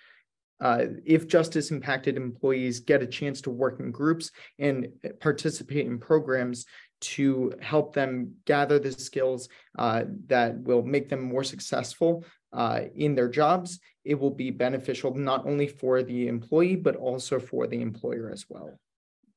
Uh, 0.61 0.85
if 1.05 1.27
justice 1.27 1.73
impacted 1.73 2.17
employees 2.17 2.81
get 2.81 3.03
a 3.03 3.07
chance 3.07 3.41
to 3.41 3.51
work 3.51 3.81
in 3.81 3.91
groups 3.91 4.31
and 4.61 4.87
participate 5.19 5.87
in 5.87 5.99
programs 5.99 6.65
to 7.01 7.53
help 7.61 7.93
them 7.93 8.33
gather 8.47 8.79
the 8.79 8.93
skills 8.93 9.49
uh, 9.77 10.05
that 10.29 10.57
will 10.61 10.85
make 10.85 11.09
them 11.09 11.21
more 11.21 11.43
successful 11.43 12.25
uh, 12.53 12.83
in 12.95 13.15
their 13.15 13.29
jobs, 13.29 13.81
it 14.05 14.19
will 14.19 14.31
be 14.31 14.51
beneficial 14.51 15.15
not 15.15 15.47
only 15.47 15.67
for 15.67 16.03
the 16.03 16.29
employee, 16.29 16.77
but 16.77 16.97
also 16.97 17.39
for 17.39 17.67
the 17.67 17.81
employer 17.81 18.31
as 18.31 18.47
well. 18.49 18.79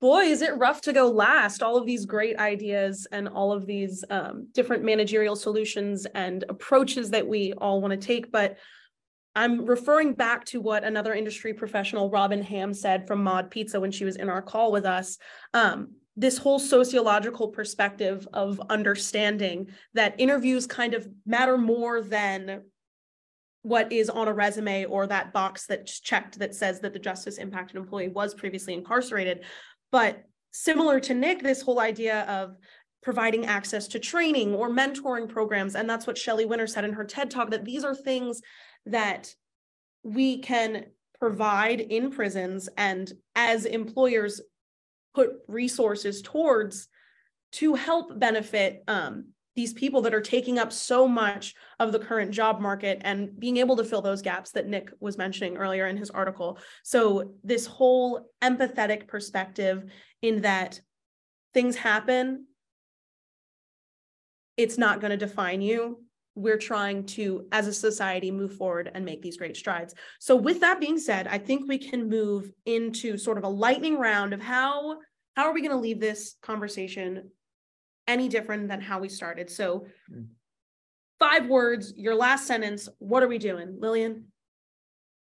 Boy, 0.02 0.24
is 0.24 0.42
it 0.42 0.58
rough 0.58 0.82
to 0.82 0.94
go 0.94 1.10
last. 1.10 1.64
All 1.64 1.78
of 1.78 1.86
these 1.86 2.06
great 2.06 2.38
ideas 2.38 3.08
and 3.12 3.28
all 3.28 3.52
of 3.52 3.66
these 3.66 4.04
um, 4.10 4.48
different 4.54 4.84
managerial 4.84 5.36
solutions 5.36 6.06
and 6.14 6.44
approaches 6.50 7.10
that 7.12 7.26
we 7.26 7.54
all 7.54 7.82
want 7.82 7.92
to 7.92 8.08
take. 8.08 8.32
But 8.32 8.58
I'm 9.36 9.66
referring 9.66 10.14
back 10.14 10.46
to 10.46 10.62
what 10.62 10.84
another 10.84 11.14
industry 11.14 11.54
professional, 11.54 12.10
Robin 12.10 12.42
Ham, 12.42 12.74
said 12.74 13.08
from 13.08 13.24
Mod 13.24 13.52
Pizza 13.52 13.80
when 13.80 13.92
she 13.92 14.06
was 14.06 14.16
in 14.16 14.30
our 14.30 14.42
call 14.42 14.72
with 14.72 14.86
us. 14.86 15.18
Um, 15.54 15.92
this 16.16 16.38
whole 16.38 16.60
sociological 16.60 17.50
perspective 17.50 18.28
of 18.34 18.62
understanding 18.70 19.68
that 19.94 20.16
interviews 20.18 20.66
kind 20.66 20.94
of 20.94 21.08
matter 21.26 21.58
more 21.58 22.02
than 22.02 22.62
what 23.66 23.92
is 23.92 24.12
on 24.12 24.28
a 24.28 24.34
resume 24.34 24.86
or 24.86 25.08
that 25.08 25.34
box 25.34 25.66
that's 25.66 26.00
checked 26.00 26.38
that 26.38 26.54
says 26.54 26.80
that 26.82 26.94
the 26.94 27.00
justice 27.00 27.40
impacted 27.40 27.78
employee 27.78 28.10
was 28.10 28.36
previously 28.36 28.76
incarcerated. 28.76 29.44
But 29.92 30.24
similar 30.52 31.00
to 31.00 31.16
Nick, 31.16 31.42
this 31.42 31.64
whole 31.64 31.80
idea 31.80 32.26
of 32.26 32.58
providing 33.02 33.48
access 33.48 33.88
to 33.88 34.00
training 34.00 34.54
or 34.54 34.70
mentoring 34.70 35.28
programs. 35.28 35.76
And 35.76 35.90
that's 35.90 36.06
what 36.06 36.16
Shelley 36.16 36.46
Winter 36.46 36.68
said 36.68 36.86
in 36.86 36.94
her 36.94 37.04
TED 37.04 37.32
talk 37.32 37.50
that 37.50 37.66
these 37.66 37.84
are 37.84 37.96
things 37.96 38.40
that 38.86 39.34
we 40.04 40.38
can 40.38 40.86
provide 41.20 41.82
in 41.82 42.12
prisons 42.12 42.70
and 42.78 43.12
as 43.36 43.66
employers 43.66 44.42
put 45.16 45.32
resources 45.48 46.22
towards 46.22 46.88
to 47.54 47.74
help 47.74 48.20
benefit 48.20 48.84
um, 48.88 49.30
these 49.56 49.74
people 49.74 50.02
that 50.02 50.14
are 50.14 50.22
taking 50.22 50.60
up 50.60 50.72
so 50.72 51.08
much 51.08 51.56
of 51.80 51.92
the 51.92 52.00
current 52.00 52.32
job 52.32 52.60
market 52.60 53.02
and 53.04 53.40
being 53.40 53.58
able 53.58 53.76
to 53.78 53.84
fill 53.84 54.02
those 54.02 54.22
gaps 54.22 54.52
that 54.52 54.68
Nick 54.68 54.92
was 55.00 55.18
mentioning 55.18 55.58
earlier 55.58 55.88
in 55.88 55.98
his 55.98 56.10
article. 56.10 56.60
So, 56.84 57.36
this 57.44 57.66
whole 57.66 58.30
empathetic 58.42 59.08
perspective 59.08 59.86
in 60.22 60.42
that 60.42 60.80
things 61.54 61.76
happen, 61.76 62.48
it's 64.58 64.78
not 64.78 65.00
going 65.00 65.12
to 65.12 65.18
define 65.18 65.62
you. 65.62 66.04
We're 66.36 66.58
trying 66.58 67.06
to, 67.08 67.48
as 67.54 67.68
a 67.68 67.74
society, 67.74 68.30
move 68.30 68.58
forward 68.58 68.92
and 68.94 69.06
make 69.06 69.22
these 69.22 69.38
great 69.38 69.56
strides. 69.56 69.96
So, 70.20 70.36
with 70.36 70.60
that 70.60 70.82
being 70.82 70.98
said, 70.98 71.28
I 71.28 71.38
think 71.38 71.68
we 71.68 71.78
can 71.78 72.10
move 72.10 72.52
into 72.66 73.18
sort 73.18 73.38
of 73.38 73.46
a 73.46 73.50
lightning 73.50 73.98
round 73.98 74.34
of 74.34 74.42
how 74.42 74.98
how 75.36 75.44
are 75.44 75.54
we 75.54 75.62
going 75.62 75.72
to 75.72 75.78
leave 75.78 76.00
this 76.00 76.36
conversation 76.42 77.30
any 78.08 78.30
different 78.30 78.68
than 78.68 78.82
how 78.82 79.00
we 79.00 79.10
started. 79.10 79.50
So, 79.50 79.88
Mm. 80.12 80.28
five 81.20 81.48
words, 81.48 81.94
your 81.98 82.16
last 82.16 82.46
sentence. 82.48 82.88
What 83.00 83.24
are 83.24 83.28
we 83.28 83.38
doing, 83.38 83.80
Lillian? 83.80 84.32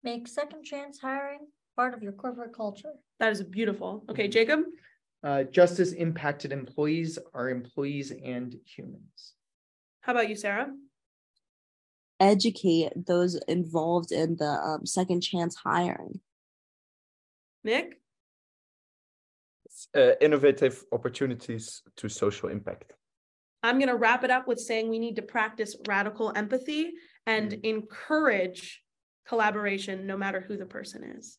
Make 0.03 0.29
second 0.29 0.65
chance 0.65 0.99
hiring 0.99 1.47
part 1.77 1.95
of 1.95 2.03
your 2.03 2.13
corporate 2.13 2.53
culture. 2.55 2.93
That 3.19 3.33
is 3.33 3.43
beautiful. 3.43 4.05
Okay, 4.09 4.29
Mhm. 4.29 4.33
Jacob. 4.33 4.65
Uh, 5.23 5.45
justice 5.45 5.93
impacted 5.93 6.53
employees 6.53 7.19
are 7.33 7.49
employees 7.49 8.11
and 8.11 8.61
humans. 8.67 9.35
How 10.01 10.13
about 10.13 10.29
you, 10.29 10.37
Sarah? 10.37 10.77
Educate 12.21 13.07
those 13.07 13.37
involved 13.49 14.13
in 14.13 14.37
the 14.37 14.45
um, 14.45 14.85
second 14.87 15.23
chance 15.23 15.55
hiring. 15.57 16.21
Nick? 17.65 18.03
Uh, 19.95 20.13
innovative 20.21 20.85
opportunities 20.93 21.83
to 21.97 22.09
social 22.09 22.49
impact. 22.49 22.93
I'm 23.65 23.79
going 23.79 23.89
to 23.89 23.97
wrap 23.97 24.23
it 24.23 24.31
up 24.31 24.47
with 24.47 24.61
saying 24.61 24.89
we 24.89 24.99
need 24.99 25.17
to 25.17 25.23
practice 25.23 25.75
radical 25.89 26.33
empathy 26.37 26.93
and 27.27 27.53
encourage 27.53 28.83
collaboration, 29.27 30.07
no 30.07 30.17
matter 30.17 30.41
who 30.41 30.57
the 30.57 30.67
person 30.67 31.03
is. 31.19 31.37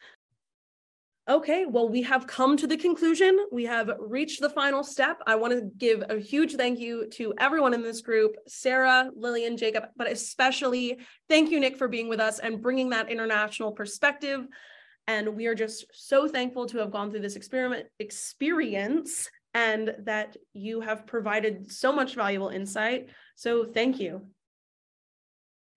Okay, 1.30 1.66
well, 1.66 1.90
we 1.90 2.02
have 2.04 2.28
come 2.28 2.56
to 2.58 2.68
the 2.68 2.78
conclusion. 2.78 3.38
We 3.52 3.64
have 3.66 3.90
reached 4.00 4.42
the 4.42 4.50
final 4.50 4.84
step. 4.84 5.22
I 5.26 5.36
want 5.36 5.54
to 5.54 5.72
give 5.78 6.04
a 6.10 6.20
huge 6.20 6.56
thank 6.56 6.78
you 6.78 7.08
to 7.14 7.34
everyone 7.40 7.74
in 7.74 7.82
this 7.82 8.02
group 8.02 8.36
Sarah, 8.48 9.10
Lillian, 9.16 9.58
Jacob, 9.58 9.86
but 9.96 10.12
especially 10.12 11.00
thank 11.28 11.52
you, 11.52 11.60
Nick, 11.60 11.78
for 11.78 11.88
being 11.88 12.10
with 12.10 12.20
us 12.20 12.40
and 12.40 12.62
bringing 12.62 12.90
that 12.90 13.10
international 13.10 13.72
perspective. 13.72 14.46
And 15.08 15.36
we 15.36 15.46
are 15.48 15.56
just 15.56 15.86
so 15.94 16.28
thankful 16.28 16.66
to 16.68 16.80
have 16.80 16.92
gone 16.92 17.12
through 17.12 17.22
this 17.22 17.36
experiment 17.36 17.88
experience 18.00 19.30
and 19.54 19.96
that 20.00 20.36
you 20.54 20.82
have 20.82 21.08
provided 21.08 21.72
so 21.72 21.92
much 21.92 22.16
valuable 22.16 22.50
insight. 22.50 23.10
So 23.36 23.66
thank 23.66 24.00
you. 24.00 24.22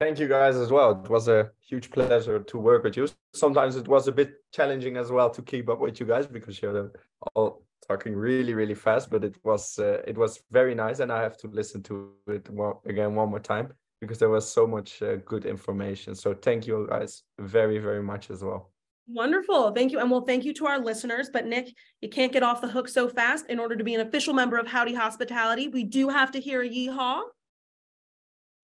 Thank 0.00 0.18
you 0.18 0.28
guys 0.28 0.56
as 0.56 0.70
well. 0.70 1.02
It 1.04 1.10
was 1.10 1.28
a 1.28 1.50
huge 1.60 1.90
pleasure 1.90 2.38
to 2.38 2.58
work 2.58 2.84
with 2.84 2.96
you. 2.96 3.08
Sometimes 3.34 3.76
it 3.76 3.88
was 3.88 4.06
a 4.06 4.12
bit 4.12 4.34
challenging 4.52 4.96
as 4.96 5.10
well 5.10 5.28
to 5.30 5.42
keep 5.42 5.68
up 5.68 5.80
with 5.80 5.98
you 5.98 6.06
guys 6.06 6.26
because 6.26 6.62
you're 6.62 6.92
all 7.34 7.62
talking 7.88 8.14
really, 8.14 8.54
really 8.54 8.74
fast. 8.74 9.10
But 9.10 9.24
it 9.24 9.36
was 9.42 9.78
uh, 9.78 10.02
it 10.06 10.16
was 10.16 10.40
very 10.52 10.74
nice, 10.74 11.00
and 11.00 11.10
I 11.10 11.22
have 11.22 11.36
to 11.38 11.48
listen 11.48 11.82
to 11.84 12.12
it 12.28 12.48
again 12.86 13.14
one 13.16 13.30
more 13.30 13.40
time 13.40 13.72
because 14.00 14.18
there 14.18 14.28
was 14.28 14.48
so 14.48 14.66
much 14.66 15.02
uh, 15.02 15.16
good 15.16 15.44
information. 15.44 16.14
So 16.14 16.32
thank 16.32 16.66
you 16.66 16.86
guys 16.88 17.24
very, 17.40 17.78
very 17.78 18.02
much 18.02 18.30
as 18.30 18.44
well. 18.44 18.70
Wonderful. 19.10 19.72
Thank 19.72 19.92
you. 19.92 20.00
And 20.00 20.10
well, 20.10 20.20
thank 20.20 20.44
you 20.44 20.52
to 20.54 20.66
our 20.66 20.78
listeners. 20.78 21.30
But 21.32 21.46
Nick, 21.46 21.74
you 22.02 22.10
can't 22.10 22.32
get 22.32 22.42
off 22.42 22.60
the 22.60 22.68
hook 22.68 22.88
so 22.88 23.08
fast. 23.08 23.46
In 23.48 23.58
order 23.58 23.74
to 23.74 23.84
be 23.84 23.94
an 23.94 24.02
official 24.02 24.34
member 24.34 24.58
of 24.58 24.66
Howdy 24.66 24.94
Hospitality, 24.94 25.68
we 25.68 25.84
do 25.84 26.10
have 26.10 26.30
to 26.32 26.40
hear 26.40 26.62
a 26.62 26.68
yeehaw. 26.68 27.22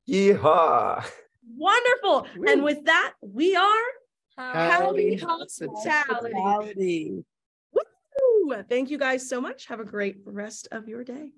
Yeehaw! 0.08 1.04
Wonderful. 1.56 2.26
And 2.46 2.62
with 2.62 2.84
that, 2.84 3.14
we 3.22 3.56
are 3.56 3.82
Howdy 4.36 5.16
Howdy 5.16 5.16
Hospitality. 5.16 6.34
Howdy. 6.34 7.24
Woo! 7.72 8.62
Thank 8.68 8.90
you 8.90 8.98
guys 8.98 9.28
so 9.28 9.40
much. 9.40 9.66
Have 9.66 9.80
a 9.80 9.84
great 9.84 10.16
rest 10.26 10.68
of 10.72 10.88
your 10.88 11.04
day. 11.04 11.30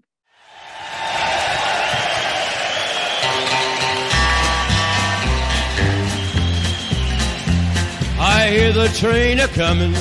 I 8.47 8.51
hear 8.51 8.73
the 8.73 8.87
train 8.91 9.41
a 9.41 9.49
comin', 9.49 9.93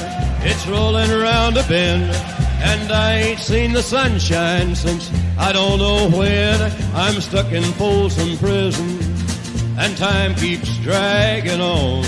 it's 0.45 0.67
rollin' 0.67 1.09
around 1.09 1.57
a 1.57 1.63
bend, 1.63 2.03
and 2.61 2.91
I 2.91 3.15
ain't 3.15 3.39
seen 3.39 3.73
the 3.73 3.81
sunshine 3.81 4.75
since 4.75 5.09
I 5.35 5.51
don't 5.51 5.79
know 5.79 6.15
when. 6.15 6.61
I'm 6.93 7.19
stuck 7.21 7.51
in 7.51 7.63
Folsom 7.63 8.37
Prison, 8.37 8.99
and 9.79 9.97
time 9.97 10.35
keeps 10.35 10.77
dragging 10.77 11.59
on. 11.59 12.03